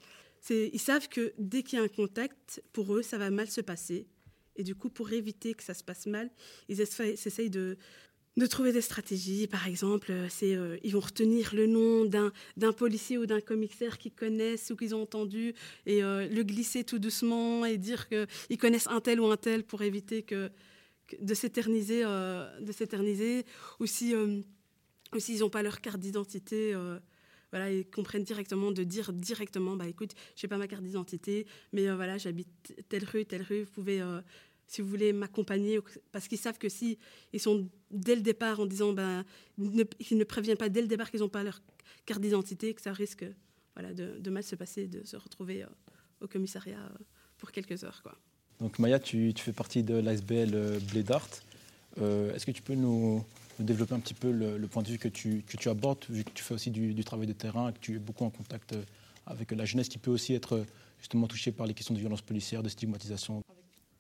[0.49, 3.61] Ils savent que dès qu'il y a un contact, pour eux, ça va mal se
[3.61, 4.07] passer.
[4.55, 6.31] Et du coup, pour éviter que ça se passe mal,
[6.67, 7.77] ils essayent de,
[8.37, 9.47] de trouver des stratégies.
[9.47, 14.13] Par exemple, c'est euh, ils vont retenir le nom d'un policier ou d'un commissaire qu'ils
[14.13, 15.53] connaissent ou qu'ils ont entendu
[15.85, 19.63] et euh, le glisser tout doucement et dire qu'ils connaissent un tel ou un tel
[19.63, 20.49] pour éviter que,
[21.19, 23.45] de s'éterniser, euh, de s'éterniser.
[23.79, 24.15] Ou si
[25.17, 26.73] s'ils n'ont pas leur carte d'identité.
[27.51, 31.93] voilà, ils comprennent directement de dire directement, bah écoute, j'ai pas ma carte d'identité, mais
[31.93, 32.47] voilà, j'habite
[32.87, 34.01] telle rue, telle rue, vous pouvez
[34.71, 35.79] si vous voulez m'accompagner,
[36.13, 36.97] parce qu'ils savent que si
[37.33, 39.25] ils sont dès le départ en disant ben,
[39.99, 41.61] qu'ils ne préviennent pas dès le départ qu'ils n'ont pas leur
[42.05, 43.25] carte d'identité, que ça risque
[43.75, 45.67] voilà, de, mal se passer, de se retrouver euh,
[46.21, 47.03] au commissariat euh,
[47.37, 48.01] pour quelques heures.
[48.61, 51.27] Donc Maya, tu, fais partie de l'ASBL euh, Blédart.
[51.97, 53.25] est-ce que tu peux nous,
[53.59, 56.31] développer un petit peu le, point de vue que tu, que tu, abordes, vu que
[56.31, 58.73] tu fais aussi du, du travail de terrain, que tu es beaucoup en contact
[59.25, 60.65] avec la jeunesse qui peut aussi être
[60.97, 63.43] justement touchée par les questions de violence policière, de stigmatisation?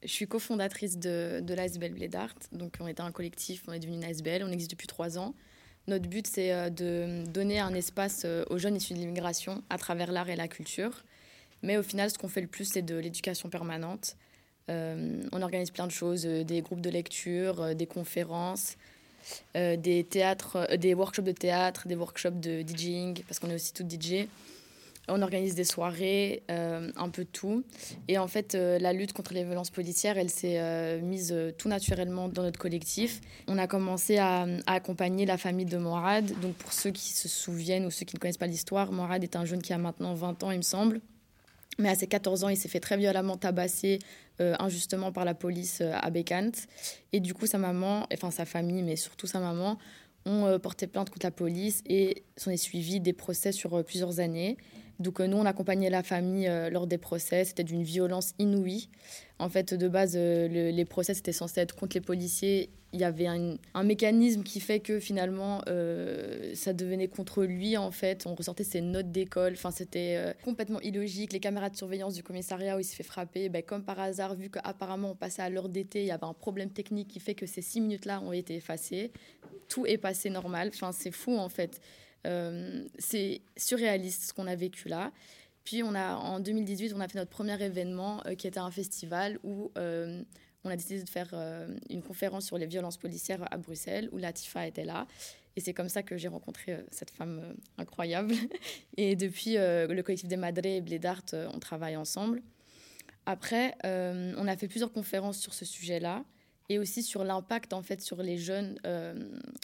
[0.03, 2.33] Je suis cofondatrice de, de l'ASBL Blédart.
[2.51, 5.33] Donc, on était un collectif, on est devenu une ASBL, on existe depuis trois ans.
[5.87, 9.77] Notre but, c'est euh, de donner un espace euh, aux jeunes issus de l'immigration à
[9.77, 11.03] travers l'art et la culture.
[11.63, 14.15] Mais au final, ce qu'on fait le plus, c'est de l'éducation permanente.
[14.69, 18.77] Euh, on organise plein de choses, des groupes de lecture, des conférences,
[19.53, 23.87] des théâtres, des workshops de théâtre, des workshops de DJing, parce qu'on est aussi tout
[23.87, 24.27] DJ.
[25.13, 27.63] On organise des soirées, euh, un peu tout.
[28.07, 31.67] Et en fait, euh, la lutte contre les violences policières, elle s'est euh, mise tout
[31.67, 33.19] naturellement dans notre collectif.
[33.47, 36.31] On a commencé à, accompagner la famille de Morad.
[36.41, 39.35] Donc pour ceux qui se souviennent ou ceux qui ne connaissent pas l'histoire, Morad est
[39.35, 41.01] un jeune qui a maintenant 20 ans, il me semble.
[41.77, 43.99] Mais à ses 14 ans, il s'est fait très violemment tabasser
[44.39, 46.67] injustement par la police à Bécante.
[47.13, 49.77] Et du coup, sa maman, enfin sa famille, mais surtout sa maman,
[50.25, 54.57] ont porté plainte contre la police et s'en est suivi des procès sur plusieurs années.
[55.01, 57.43] Donc euh, nous, on accompagnait la famille euh, lors des procès.
[57.43, 58.89] C'était d'une violence inouïe.
[59.39, 62.69] En fait, de base, euh, les procès étaient censés être contre les policiers.
[62.93, 65.61] Il y avait un, mécanisme qui fait que finalement,
[66.53, 67.77] ça devenait contre lui.
[67.77, 69.53] En fait, on ressortait ses notes d'école.
[69.53, 71.31] Enfin, c'était complètement illogique.
[71.31, 74.35] Les caméras de surveillance du commissariat où il s'est fait frapper, ben, comme par hasard,
[74.35, 77.33] vu qu'apparemment on passait à l'heure d'été, il y avait un problème technique qui fait
[77.33, 79.13] que ces six minutes-là ont été effacées.
[79.69, 80.71] Tout est passé normal.
[80.73, 81.79] Enfin, c'est fou en fait.
[82.27, 85.11] Euh, c'est surréaliste ce qu'on a vécu là.
[85.63, 88.71] Puis on a, en 2018, on a fait notre premier événement euh, qui était un
[88.71, 90.23] festival où euh,
[90.63, 91.33] on a décidé de faire
[91.89, 95.07] une conférence sur les violences policières à Bruxelles, où Latifa était là.
[95.55, 98.35] Et c'est comme ça que j'ai rencontré cette femme incroyable.
[98.97, 102.43] Et depuis, le collectif des Madres et Blédart, on travaille ensemble.
[103.25, 106.23] Après, on a fait plusieurs conférences sur ce sujet-là
[106.71, 109.13] et aussi sur l'impact en fait sur les jeunes, euh,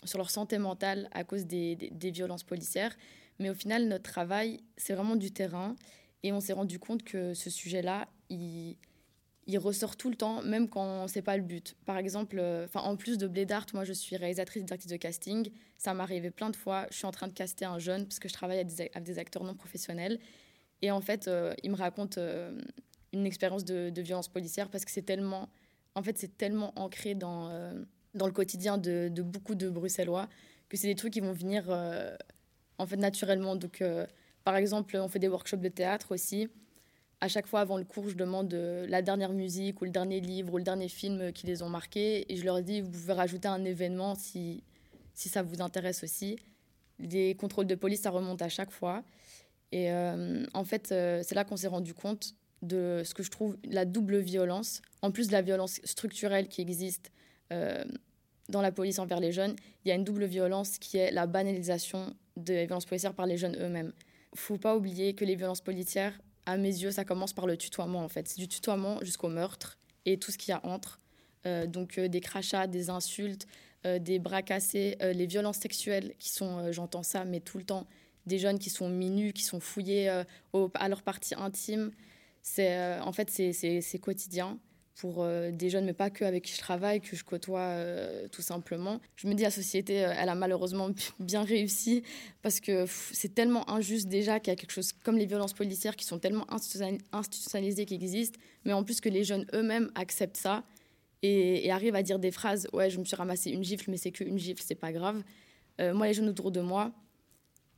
[0.04, 1.78] sur leur santé mentale à cause des,
[2.12, 2.94] violences policières.
[3.40, 5.78] Mais au final, notre travail, c'est vraiment du terrain.
[6.24, 8.76] Et on s'est rendu compte que ce sujet-là, il,
[9.58, 11.78] ressort tout le temps, même quand c'est pas le but.
[11.86, 15.50] Par exemple, euh, en plus de Blé moi je suis réalisatrice directrice de casting.
[15.78, 16.88] Ça m'est arrivé plein de fois.
[16.92, 19.46] Je suis en train de caster un jeune parce que je travaille avec des, acteurs
[19.46, 20.20] non professionnels.
[20.82, 22.20] Et en fait, euh, il me raconte
[23.14, 25.48] une expérience de violence policière parce que c'est tellement
[25.98, 27.74] en fait, c'est tellement ancré dans, euh,
[28.14, 30.30] dans le quotidien de, beaucoup de Bruxellois
[30.70, 32.16] que c'est des trucs qui vont venir euh,
[32.78, 33.56] en fait naturellement.
[33.56, 34.06] Donc, euh,
[34.44, 36.50] par exemple, on fait des workshops de théâtre aussi.
[37.20, 40.54] À chaque fois, avant le cours, je demande la dernière musique ou le dernier livre
[40.54, 42.32] ou le dernier film qui les ont marqués.
[42.32, 44.64] Et je leur dis, vous pouvez rajouter un événement si,
[45.16, 46.38] si ça vous intéresse aussi.
[47.00, 49.04] Les contrôles de police, ça remonte à chaque fois.
[49.72, 53.86] Et en fait, c'est là qu'on s'est rendu compte de ce que je trouve la
[53.86, 57.12] double violence, en plus de la violence structurelle qui existe
[57.54, 57.84] euh,
[58.50, 61.28] dans la police envers les jeunes, il y a une double violence qui est la
[61.28, 63.94] banalisation des violences policières par les jeunes eux-mêmes.
[64.36, 68.04] faut pas oublier que les violences policières, à mes yeux, ça commence par le tutoiement
[68.04, 68.28] en fait.
[68.28, 71.00] C'est du tutoiement jusqu'au meurtre et tout ce qu'il y a entre.
[71.46, 73.48] Euh, donc euh, des crachats, des insultes,
[74.02, 77.88] des bras cassés, les violences sexuelles qui sont, j'entends ça, mais tout le temps,
[78.26, 81.92] des jeunes qui sont minus, qui sont fouillés à leur partie intime.
[82.50, 84.58] C'est, euh, en fait, c'est quotidien.
[84.96, 88.28] pour euh, des jeunes, mais pas que avec qui je travaille, que je côtoie euh,
[88.30, 89.00] tout simplement.
[89.16, 92.04] Je me dis, la société, elle a malheureusement bien réussi
[92.42, 95.96] parce que c'est tellement injuste déjà qu'il y a quelque chose comme les violences policières
[95.98, 100.64] qui sont tellement institutionnalisées qui existent, mais en plus que les jeunes eux-mêmes acceptent ça
[101.22, 104.12] et, arrivent à dire des phrases Ouais, je me suis ramassé une gifle, mais c'est
[104.12, 105.22] qu'une gifle, c'est pas grave.
[105.80, 106.94] moi, les jeunes autour de moi,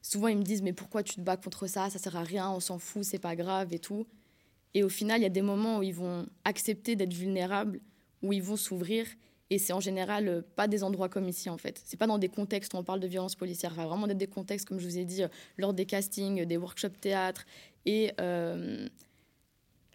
[0.04, 1.90] souvent ils me disent Mais pourquoi tu te bats contre ça?
[1.90, 4.06] Ça sert à rien, on s'en fout, c'est pas grave et tout.
[4.74, 7.80] Et au final, il y a des moments où ils vont accepter d'être vulnérables,
[8.22, 9.06] où ils vont s'ouvrir.
[9.50, 11.82] Et c'est en général euh, pas des endroits comme ici, en fait.
[11.86, 13.74] C'est pas dans des contextes où on parle de violence policière.
[13.74, 15.28] va vraiment d'être des contextes, comme je vous ai dit, euh,
[15.58, 17.46] lors des castings, des workshops théâtre.
[17.86, 18.88] Et euh,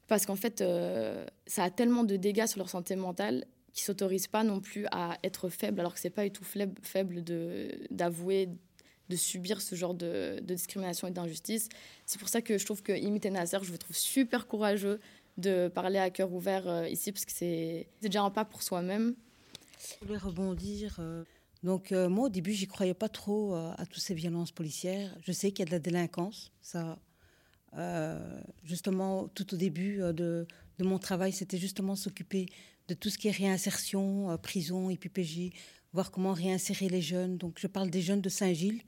[0.09, 0.63] parce qu'en fait,
[1.47, 5.19] ça a tellement de dégâts sur leur santé mentale qu'ils s'autorisent pas non plus à
[5.25, 7.25] être faibles, alors que c'est pas du tout faible
[7.91, 8.49] d'avouer
[9.09, 11.69] de subir ce genre de, discrimination et d'injustice.
[12.07, 15.01] C'est pour ça que je trouve que Imité Nasser, je le trouve super courageux
[15.37, 19.15] de parler à cœur ouvert euh, ici, parce que c'est déjà un pas pour soi-même.
[20.01, 20.97] Je voulais rebondir.
[21.01, 21.25] Euh,
[21.63, 25.17] donc euh, moi, au début, j'y croyais pas trop à toutes ces violences policières.
[25.23, 26.53] Je sais qu'il y a de la délinquance.
[26.61, 26.99] Ça,
[28.63, 30.47] justement, tout au début de,
[30.79, 32.47] de mon travail, c'était justement s'occuper
[32.87, 35.51] de tout ce qui est réinsertion, prison, IPPJ,
[35.95, 37.39] voir comment réinsérer les jeunes.
[37.39, 38.83] Donc je parle des jeunes de Saint-Gilles.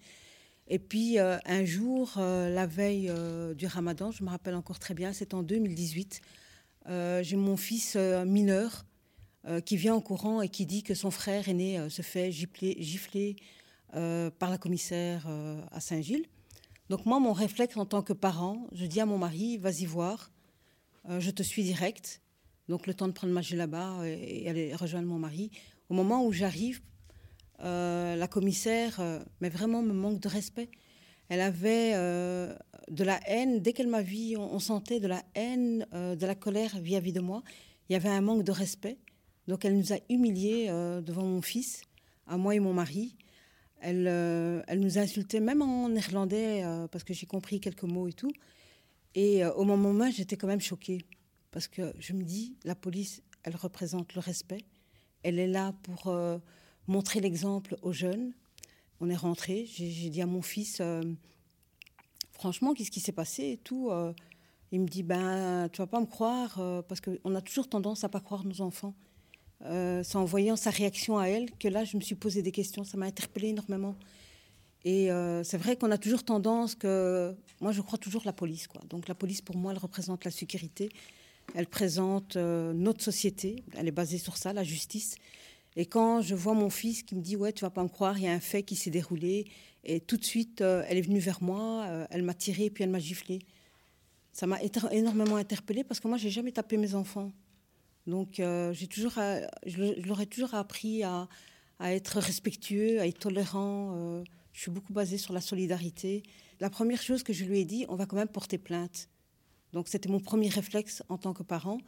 [0.68, 4.80] Et puis euh, un jour, euh, la veille euh, du ramadan, je me rappelle encore
[4.80, 6.20] très bien, c'est en 2018,
[6.88, 8.84] j'ai mon fils mineur
[9.64, 13.36] qui vient en courant et qui dit que son frère aîné se fait gifler,
[13.90, 15.26] par la commissaire
[15.72, 16.26] à Saint-Gilles.
[16.88, 20.30] Donc moi, mon réflexe en tant que parent, je dis à mon mari, vas-y voir,
[21.08, 22.20] je te suis direct.
[22.68, 25.50] Donc le temps de prendre ma là-bas et aller rejoindre mon mari.
[25.88, 26.82] Au moment où j'arrive
[27.60, 30.68] euh, la commissaire, euh, mais vraiment me manque de respect.
[31.28, 32.54] Elle avait euh,
[32.90, 33.60] de la haine.
[33.60, 37.42] Dès qu'elle m'a vu, on, sentait de la haine, de la colère vis-à-vis de moi.
[37.88, 38.98] Il y avait un manque de respect.
[39.48, 40.68] Donc elle nous a humiliés
[41.02, 41.82] devant mon fils,
[42.26, 43.16] à moi et mon mari.
[43.80, 48.12] Elle, elle nous a insultés, même en néerlandais, parce que j'ai compris quelques mots et
[48.12, 48.32] tout.
[49.16, 50.98] Et au moment même, j'étais quand même choquée.
[51.50, 54.64] Parce que je me dis, la police, elle représente le respect.
[55.24, 56.12] Elle est là pour
[56.88, 58.32] montrer l'exemple aux jeunes.
[59.00, 61.02] On est rentré, j'ai dit à mon fils, euh,
[62.32, 63.90] franchement, qu'est-ce qui s'est passé et tout.
[63.90, 64.12] Euh.
[64.72, 68.04] il me dit, ben, tu vas pas me croire, euh, parce qu'on a toujours tendance
[68.04, 68.94] à pas croire nos enfants.
[69.62, 72.84] c'est en voyant sa réaction à elle que là, je me suis posé des questions.
[72.84, 73.96] Ça m'a interpellée énormément.
[74.84, 75.08] Et
[75.42, 77.34] c'est vrai qu'on a toujours tendance que...
[77.60, 78.68] Moi, je crois toujours la police.
[78.68, 78.82] Quoi.
[78.88, 80.90] Donc la police, pour moi, elle représente la sécurité.
[81.54, 83.64] Elle présente notre société.
[83.74, 85.16] Elle est basée sur ça, la justice.
[85.76, 88.18] Et quand je vois mon fils qui me dit ouais tu vas pas me croire,
[88.18, 89.46] il y a un fait qui s'est déroulé
[89.84, 92.82] et tout de suite euh, elle est venue vers moi, euh, elle m'a tiré puis
[92.82, 93.40] elle m'a giflé.
[94.32, 94.58] Ça m'a
[94.90, 97.30] énormément interpellée parce que moi j'ai jamais tapé mes enfants.
[98.06, 99.14] Donc euh, j'ai toujours,
[99.66, 101.28] je leur ai toujours appris à,
[101.80, 104.22] être respectueux, à être tolérant.
[104.52, 106.22] je suis beaucoup basée sur la solidarité.
[106.60, 109.08] La première chose que je lui ai dit, on va quand même porter plainte.
[109.72, 111.78] Donc c'était mon premier réflexe en tant que parent.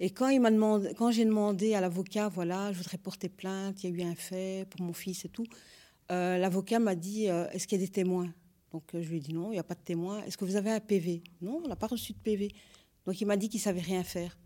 [0.00, 4.08] Et quand, j'ai demandé à l'avocat, voilà, je voudrais porter plainte, il y a eu
[4.08, 5.46] un fait pour mon fils et tout,
[6.12, 8.32] euh, l'avocat m'a dit, euh, est-ce qu'il y a des témoins?
[8.70, 10.22] Donc euh, je lui ai dit non, il n'y a pas de témoins.
[10.24, 12.52] Est-ce que vous avez un PV Non, on n'a pas reçu de PV.
[13.06, 14.38] Donc il m'a dit qu'il savait rien faire.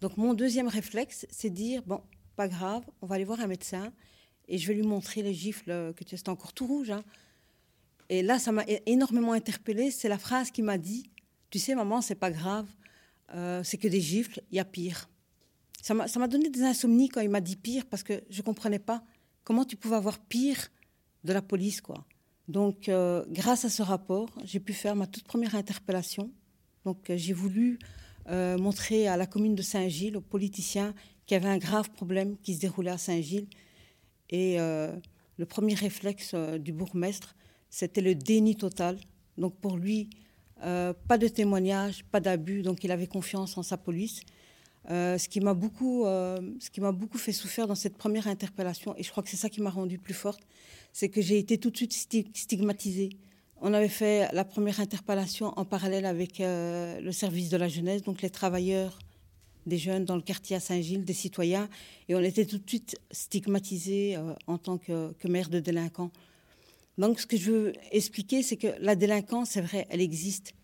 [0.00, 2.00] Donc mon deuxième réflexe, c'est de dire, bon,
[2.34, 3.92] pas grave, on va aller voir un médecin
[4.48, 6.90] et je vais lui montrer les gifles que tu es encore tout rouge.
[6.90, 7.04] Hein.
[8.08, 9.90] Et là, ça m'a énormément interpellée.
[9.90, 11.10] C'est la phrase qui m'a dit,
[11.50, 12.66] tu sais, maman, c'est pas grave.
[13.34, 15.08] Euh, c'est que des gifles, il y a pire.
[15.82, 18.80] Ça m'a donné des insomnies quand il m'a dit pire parce que je ne comprenais
[18.80, 19.04] pas
[19.44, 20.68] comment tu pouvais avoir pire
[21.22, 21.80] de la police.
[21.80, 22.04] quoi.
[22.48, 26.32] Donc, euh, grâce à ce rapport, j'ai pu faire ma toute première interpellation.
[26.84, 27.78] Donc, euh, j'ai voulu
[28.28, 30.92] montrer à la commune de Saint-Gilles, aux politiciens,
[31.26, 33.46] qu'il y avait un grave problème qui se déroulait à Saint-Gilles.
[34.30, 37.36] Et le premier réflexe du bourgmestre,
[37.70, 38.98] c'était le déni total.
[39.38, 40.10] Donc, pour lui,
[40.64, 44.22] euh, pas de témoignage, pas d'abus, donc il avait confiance en sa police.
[44.90, 46.40] Euh, ce qui m'a beaucoup, euh,
[46.92, 49.70] beaucoup fait souffrir dans cette première interpellation, et je crois que c'est ça qui m'a
[49.70, 50.40] rendue plus forte,
[50.92, 51.92] c'est que j'ai été tout de suite
[52.34, 53.10] stigmatisée.
[53.60, 58.22] On avait fait la première interpellation en parallèle avec le service de la jeunesse, donc
[58.22, 58.98] les travailleurs
[59.66, 61.68] des jeunes dans le quartier à Saint-Gilles, des citoyens,
[62.08, 66.12] et on était tout de suite stigmatisés en tant que, que maire de délinquants.
[66.98, 70.54] Donc, ce que je veux expliquer, c'est que la délinquance, c'est vrai, elle existe.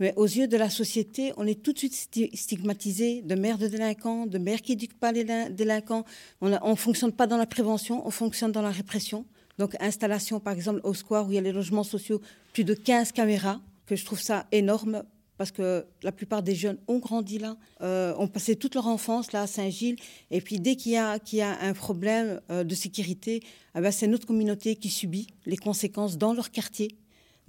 [0.00, 1.94] Mais aux yeux de la société, on est tout de suite
[2.34, 6.04] stigmatisé de mères de délinquants, de mères qui n'éduquent pas les délinquants.
[6.40, 9.24] On ne fonctionne pas dans la prévention, on fonctionne dans la répression.
[9.58, 12.20] Donc, installation, par exemple, au square où il y a les logements sociaux,
[12.52, 15.04] plus de 15 caméras, que je trouve ça énorme
[15.36, 19.32] parce que la plupart des jeunes ont grandi là, euh, ont passé toute leur enfance
[19.32, 19.96] là à Saint-Gilles.
[20.30, 21.18] Et puis dès qu'il y a,
[21.60, 23.42] un problème euh, de sécurité,
[23.74, 26.96] eh ben, c'est notre communauté qui subit les conséquences dans leur quartier,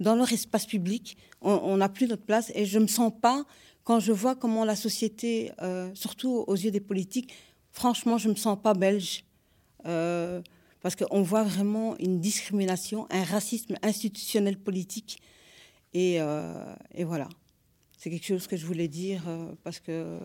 [0.00, 1.16] dans leur espace public.
[1.42, 3.44] On n'a plus notre place et je ne me sens pas,
[3.84, 7.32] quand je vois comment la société, euh, surtout aux yeux des politiques,
[7.70, 9.24] franchement, je ne me sens pas belge.
[9.84, 15.20] parce qu'on voit vraiment une discrimination, un racisme institutionnel politique.
[15.94, 16.18] Et
[17.04, 17.28] voilà.
[18.06, 20.20] C'est quelque chose que je voulais dire euh, parce que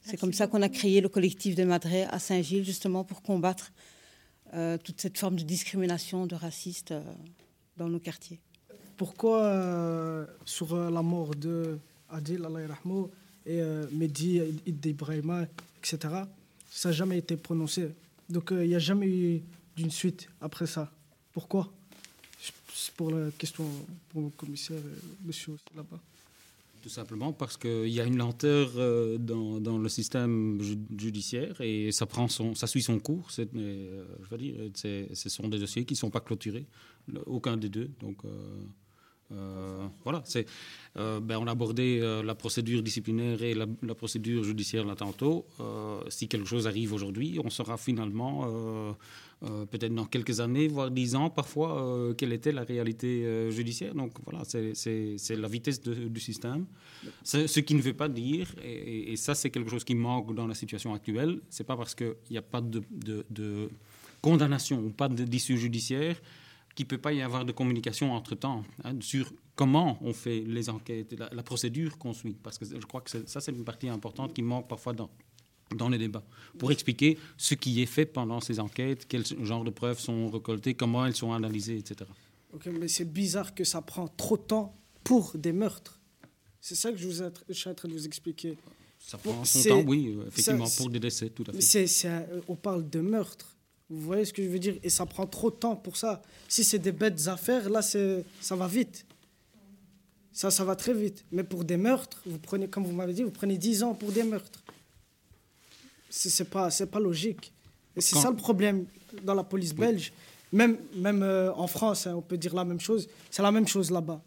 [0.00, 3.72] c'est comme ça qu'on a créé le collectif de Madré à Saint-Gilles, justement pour combattre
[4.54, 7.02] euh, toute cette forme de discrimination, de raciste euh,
[7.76, 8.40] dans nos quartiers.
[8.96, 12.40] Pourquoi, sur la mort de Adil
[13.44, 13.60] et
[13.92, 15.42] Mehdi Ibrahima,
[15.76, 15.98] etc.,
[16.70, 17.90] ça n'a jamais été prononcé?
[18.30, 19.42] Donc il n'y a jamais eu
[19.76, 20.90] d'une suite après ça.
[21.34, 21.70] Pourquoi?
[22.72, 23.66] C'est pour la question
[24.08, 24.80] pour le commissaire,
[25.22, 26.00] monsieur là-bas.
[26.86, 30.62] Tout simplement parce qu'il y a une lenteur euh, dans, dans, le système
[30.96, 33.28] judiciaire et ça, prend son, ça suit son cours.
[33.40, 36.68] Euh, je veux dire, ce sont des dossiers qui ne sont pas clôturés,
[37.26, 37.90] aucun des deux.
[37.98, 38.28] Donc, euh,
[40.04, 40.46] voilà, c'est,
[40.94, 45.46] ben, on a abordé la procédure disciplinaire et la, procédure judiciaire là tantôt.
[46.08, 48.94] si quelque chose arrive aujourd'hui, on saura finalement
[49.42, 53.50] euh, peut-être dans quelques années, voire dix ans parfois, euh, quelle était la réalité euh,
[53.50, 53.94] judiciaire.
[53.94, 56.64] Donc voilà, c'est la vitesse du système.
[57.22, 60.54] Ce qui ne veut pas dire, et, ça c'est quelque chose qui manque dans la
[60.54, 62.82] situation actuelle, c'est pas parce qu'il n'y a pas de,
[63.30, 63.68] de,
[64.22, 66.16] condamnation ou pas d'issue judiciaire
[66.76, 70.68] qu'il ne peut pas y avoir de communication entre-temps hein, sur comment on fait les
[70.68, 72.36] enquêtes, la, la procédure qu'on suit.
[72.40, 75.10] Parce que je crois que ça, c'est une partie importante qui manque parfois dans,
[75.74, 76.22] dans les débats,
[76.58, 80.74] pour expliquer ce qui est fait pendant ces enquêtes, quel genre de preuves sont récoltées,
[80.74, 82.08] comment elles sont analysées, etc.
[82.52, 85.98] Ok, mais c'est bizarre que ça prend trop de temps pour des meurtres.
[86.60, 88.56] C'est ça que je, vous je suis en train de vous expliquer.
[88.98, 92.28] Ça prend son temps, oui, effectivement, pour des décès, tout à fait.
[92.48, 93.55] on parle de meurtre.
[93.88, 94.76] Vous voyez ce que je veux dire?
[94.82, 96.22] Et ça prend trop de temps pour ça.
[96.48, 99.06] Si c'est des bêtes affaires, là, ça va vite.
[100.32, 101.24] Ça, ça va très vite.
[101.32, 104.12] Mais pour des meurtres, vous prenez, comme vous m'avez dit, vous prenez 10 ans pour
[104.12, 104.62] des meurtres
[106.16, 107.52] c'est pas pas logique.
[107.94, 108.86] Et c'est ça le problème
[109.22, 110.12] dans la police belge.
[110.52, 113.08] Même même euh, en France, hein, on peut dire la même chose.
[113.30, 114.20] C'est la même chose là-bas.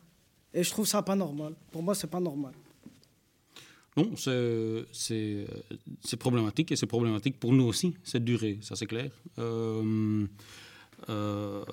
[0.53, 1.53] Et je trouve ça pas normal.
[1.71, 2.53] Pour moi, c'est pas normal.
[3.99, 4.11] Non,
[4.91, 9.11] c'est problématique et c'est problématique pour nous aussi, cette durée, ça c'est clair.
[9.39, 10.25] Euh,
[11.07, 11.63] euh,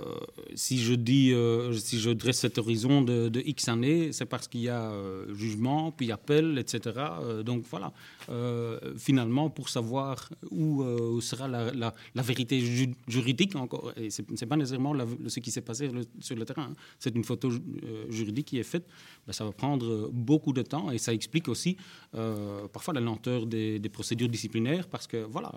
[0.54, 4.60] si je dis, euh, si je dresse cet horizon de, X années, c'est parce qu'il
[4.60, 6.94] y a euh, jugement, puis appel, etc.
[7.44, 7.92] donc voilà.
[8.96, 10.84] finalement, pour savoir où,
[11.20, 12.60] sera la, vérité
[13.08, 14.94] juridique encore, et c'est pas nécessairement
[15.26, 16.74] ce qui s'est passé sur le terrain, hein.
[16.98, 17.50] c'est une photo
[18.08, 18.86] juridique qui est faite,
[19.26, 21.76] ben, ça va prendre beaucoup de temps et ça explique aussi
[22.72, 25.52] parfois la lenteur des, procédures disciplinaires parce que voilà,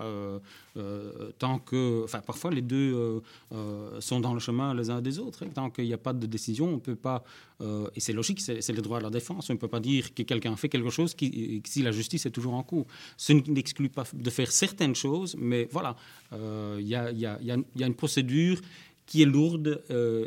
[1.37, 3.21] tant que, enfin parfois les deux
[3.59, 5.45] euh, sont dans le chemin les uns des autres.
[5.45, 7.23] Tant qu'il n'y a pas de décision, on ne peut pas,
[7.61, 10.13] euh, et c'est logique, c'est le droit à la défense, on ne peut pas dire
[10.13, 12.87] que quelqu'un fait quelque chose qui, si la justice est toujours en cours.
[13.17, 15.95] Ce n'exclut pas de faire certaines choses, mais voilà,
[16.33, 18.59] euh, il y, a, y, a, une procédure
[19.05, 19.83] qui est lourde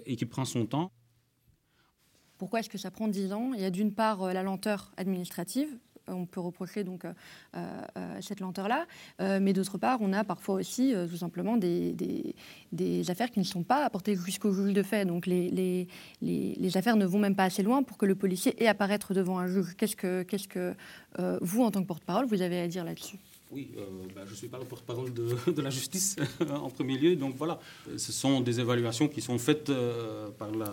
[0.06, 0.90] et qui prend son temps.
[2.38, 3.52] Pourquoi est-ce que ça prend 10 ans?
[3.54, 5.68] Il y a d'une part la lenteur administrative,
[6.08, 7.12] on peut reprocher donc euh,
[7.54, 8.86] euh, cette lenteur-là.
[9.20, 12.34] Euh, mais d'autre part, on a parfois aussi tout simplement des,
[13.08, 15.04] affaires qui ne sont pas apportées jusqu'au juge de fait.
[15.04, 15.86] Donc les,
[16.74, 19.46] affaires ne vont même pas assez loin pour que le policier ait apparaître devant un
[19.46, 19.74] juge.
[19.76, 20.74] Qu'est-ce que, qu'est-ce que
[21.40, 23.18] vous, en tant que porte-parole, vous avez à dire là-dessus?
[23.52, 23.70] Oui,
[24.14, 26.16] bah, je ne suis pas le porte-parole de, la justice
[26.50, 27.16] en premier lieu.
[27.16, 27.60] Donc voilà,
[27.96, 29.70] ce sont des évaluations qui sont faites
[30.38, 30.72] par la,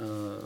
[0.00, 0.38] euh,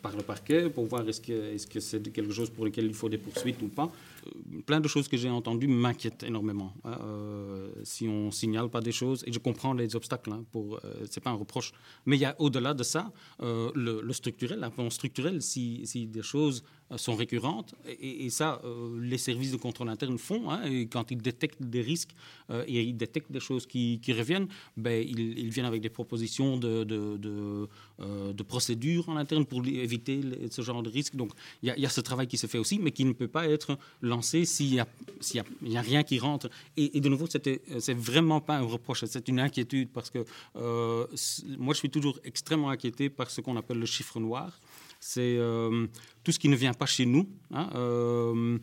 [0.00, 3.10] par le parquet pour voir est-ce que c'est -ce quelque chose pour lequel il faut
[3.10, 3.90] des poursuites ou pas.
[4.26, 6.72] Euh, plein de choses que j'ai entendues m'inquiètent énormément.
[6.86, 11.22] Euh, si on signale pas des choses, et je comprends les obstacles, hein, pour c'est
[11.22, 11.72] pas un reproche,
[12.06, 15.42] mais il y a au-delà de ça le, le, structurel, un plan structurel.
[15.42, 16.62] Si, des choses
[16.96, 17.74] sont récurrentes.
[18.00, 20.50] Et, ça, euh, les services de contrôle interne font.
[20.50, 22.14] Hein, quand ils détectent des risques
[22.50, 27.68] euh, et ils détectent des choses qui, reviennent, ben, ils, viennent avec des propositions de,
[28.00, 31.16] euh, procédures en interne pour éviter ce genre de risques.
[31.16, 33.48] Donc il y, a ce travail qui se fait aussi, mais qui ne peut pas
[33.48, 36.50] être lancé s'il n'y a, rien qui rentre.
[36.76, 40.24] Et, de nouveau, c'est vraiment pas un reproche, c'est une inquiétude parce que
[40.54, 44.60] moi, je suis toujours extrêmement inquiété par ce qu'on appelle le chiffre noir
[45.04, 45.86] c'est euh,
[46.22, 48.58] tout ce qui ne vient pas chez nous, hein, euh,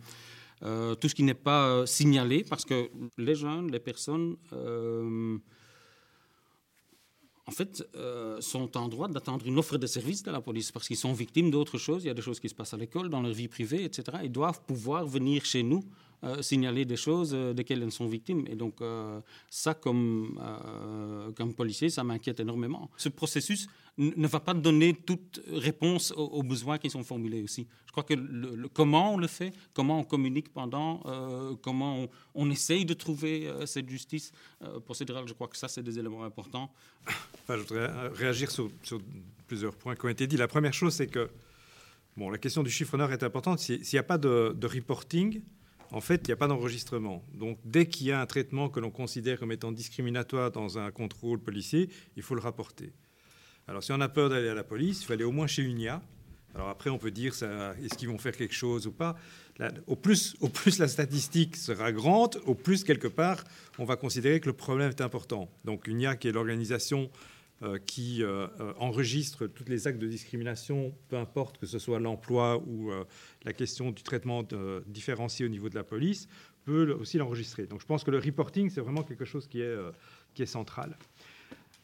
[0.63, 4.37] euh, tout ce qui n'est pas signalé, parce que les jeunes, les personnes
[7.47, 10.87] en fait, euh, sont en droit d'attendre une offre de service de la police parce
[10.87, 12.03] qu'ils sont victimes d'autres choses.
[12.03, 14.19] Il y a des choses qui se passent à l'école, dans leur vie privée, etc.
[14.23, 15.83] Ils doivent pouvoir venir chez nous
[16.23, 18.45] euh, signaler des choses euh, desquelles elles sont victimes.
[18.47, 18.79] Et donc,
[19.49, 20.39] ça, comme,
[21.35, 22.89] comme policier, ça m'inquiète énormément.
[22.97, 23.67] Ce processus
[23.97, 27.67] ne va pas donner toute réponse aux, besoins qui sont formulés aussi.
[27.85, 28.13] Je crois que
[28.69, 31.03] comment on le fait, comment on communique pendant,
[31.61, 34.31] comment on, essaye de trouver cette justice
[34.85, 36.71] procédurale, je crois que ça, c'est des éléments importants.
[37.49, 38.69] Je voudrais euh, réagir sur,
[39.47, 40.37] plusieurs points qui ont été dits.
[40.37, 41.29] La première chose, c'est que
[42.15, 43.59] bon, la question du chiffronneur est importante.
[43.59, 45.41] S'il n'y a pas de, reporting,
[45.91, 47.23] en fait, il n'y a pas d'enregistrement.
[47.33, 50.91] Donc, dès qu'il y a un traitement que l'on considère comme étant discriminatoire dans un
[50.91, 52.93] contrôle policier, il faut le rapporter.
[53.67, 55.63] Alors, si on a peur d'aller à la police, il faut aller au moins chez
[55.63, 56.01] UNIA.
[56.53, 59.15] Alors après, on peut dire, est-ce qu'ils vont faire quelque chose ou pas
[59.87, 60.35] au, plus,
[60.79, 63.43] la statistique sera grande, au plus, quelque part,
[63.77, 65.49] on va considérer que le problème est important.
[65.65, 67.09] Donc UNIA, qui est l'organisation
[67.85, 72.57] qui euh, euh, enregistre tous les actes de discrimination, peu importe que ce soit l'emploi
[72.57, 72.91] ou
[73.43, 74.43] la question du traitement
[74.87, 76.27] différencié au niveau de la police,
[76.63, 77.65] peut aussi l'enregistrer.
[77.65, 79.75] Donc je pense que le reporting, c'est vraiment quelque chose qui est,
[80.33, 80.97] qui est central.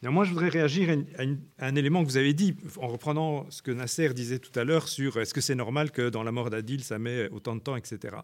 [0.03, 3.71] Néanmoins, je voudrais réagir à, un élément que vous avez dit, en reprenant ce que
[3.71, 6.83] Nasser disait tout à l'heure sur est-ce que c'est normal que dans la mort d'Adil,
[6.83, 8.17] ça met autant de temps, etc.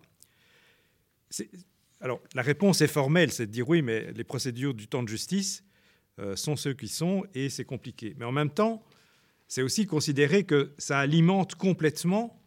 [2.00, 5.08] Alors, la réponse est formelle, c'est de dire oui, mais les procédures du temps de
[5.08, 5.73] justice euh,
[6.36, 8.14] sont ceux qui sont et c'est compliqué.
[8.18, 8.84] Mais en même temps,
[9.48, 12.40] c'est aussi considérer que ça alimente complètement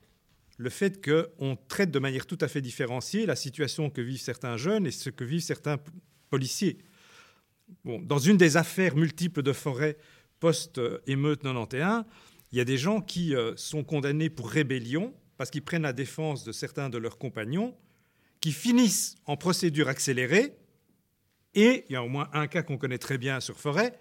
[0.56, 4.56] le fait qu'on traite de manière tout à fait différenciée la situation que vivent certains
[4.56, 5.78] jeunes et ce que vivent certains
[6.30, 6.78] policiers
[7.84, 9.96] dans une des affaires multiples de forêt
[10.40, 12.04] post-émeute 91,
[12.52, 15.92] il y a des gens qui euh, sont condamnés pour rébellion parce qu'ils prennent la
[15.92, 17.76] défense de certains de leurs compagnons,
[18.40, 20.54] qui finissent en procédure accélérée,
[21.56, 23.98] et il y a au moins un cas qu'on connaît très bien sur forêt,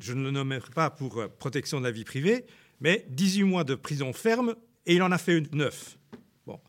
[0.00, 2.44] je ne le nommerai pas pour euh, protection de la vie privée,
[2.80, 5.98] mais 18 mois de prison ferme, et il en a fait 9.
[6.46, 6.60] Bon.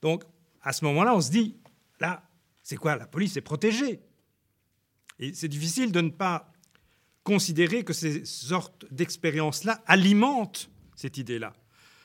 [0.00, 0.22] Donc,
[0.62, 1.56] à ce moment-là, on se dit,
[1.98, 2.22] là,
[2.62, 2.96] c'est quoi?
[2.96, 4.00] La police est protégée.
[5.18, 6.52] Et c'est difficile de ne pas
[7.24, 11.54] considérer que ces sortes d'expériences-là alimentent cette idée-là.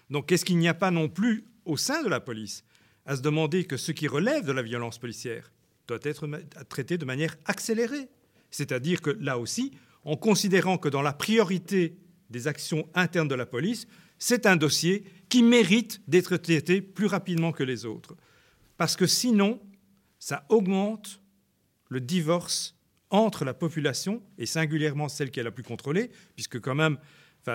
[0.09, 2.63] Donc est-ce qu'il n'y a pas non plus au sein de la police
[3.05, 5.51] à se demander que ce qui relève de la violence policière
[5.87, 6.27] doit être
[6.69, 8.09] traité de manière accélérée
[8.51, 9.71] C'est-à-dire que là aussi,
[10.03, 11.97] en considérant que dans la priorité
[12.29, 13.87] des actions internes de la police,
[14.19, 18.15] c'est un dossier qui mérite d'être traité plus rapidement que les autres.
[18.77, 19.61] Parce que sinon,
[20.19, 21.21] ça augmente
[21.89, 22.75] le divorce
[23.09, 26.97] entre la population, et singulièrement celle qui est la plus contrôlée, puisque quand même,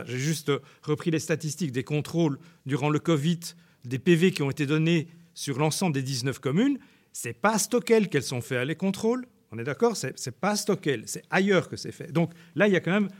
[0.06, 0.50] j'ai juste
[0.82, 3.40] repris les statistiques des contrôles durant le Covid,
[3.84, 6.78] des PV qui ont été donnés sur l'ensemble des 19 communes,
[7.12, 10.56] c'est pas à Stockel qu'elles sont faites les contrôles, on est d'accord C'est pas à
[10.56, 12.10] Stockel, c'est ailleurs que c'est fait.
[12.10, 13.10] Donc là, il y a quand même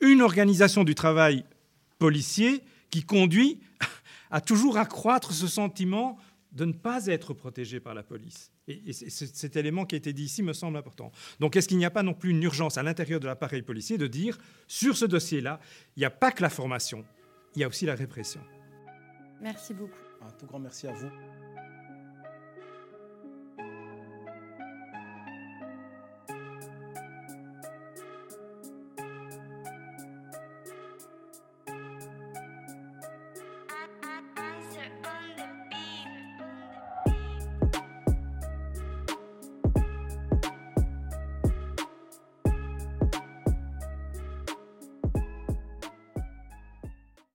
[0.00, 1.44] une organisation du travail
[1.98, 3.60] policier qui conduit
[4.30, 6.18] à toujours accroître ce sentiment
[6.52, 8.52] de ne pas être protégé par la police.
[8.68, 11.12] Et, cet élément qui a été dit ici me semble important.
[11.40, 13.96] Donc est-ce qu'il n'y a pas non plus une urgence à l'intérieur de l'appareil policier
[13.96, 15.60] de dire, sur ce dossier-là,
[15.96, 17.04] il n'y a pas que la formation,
[17.54, 18.40] il y a aussi la répression?
[19.40, 19.94] Merci beaucoup.
[20.20, 21.08] Un tout grand merci à vous.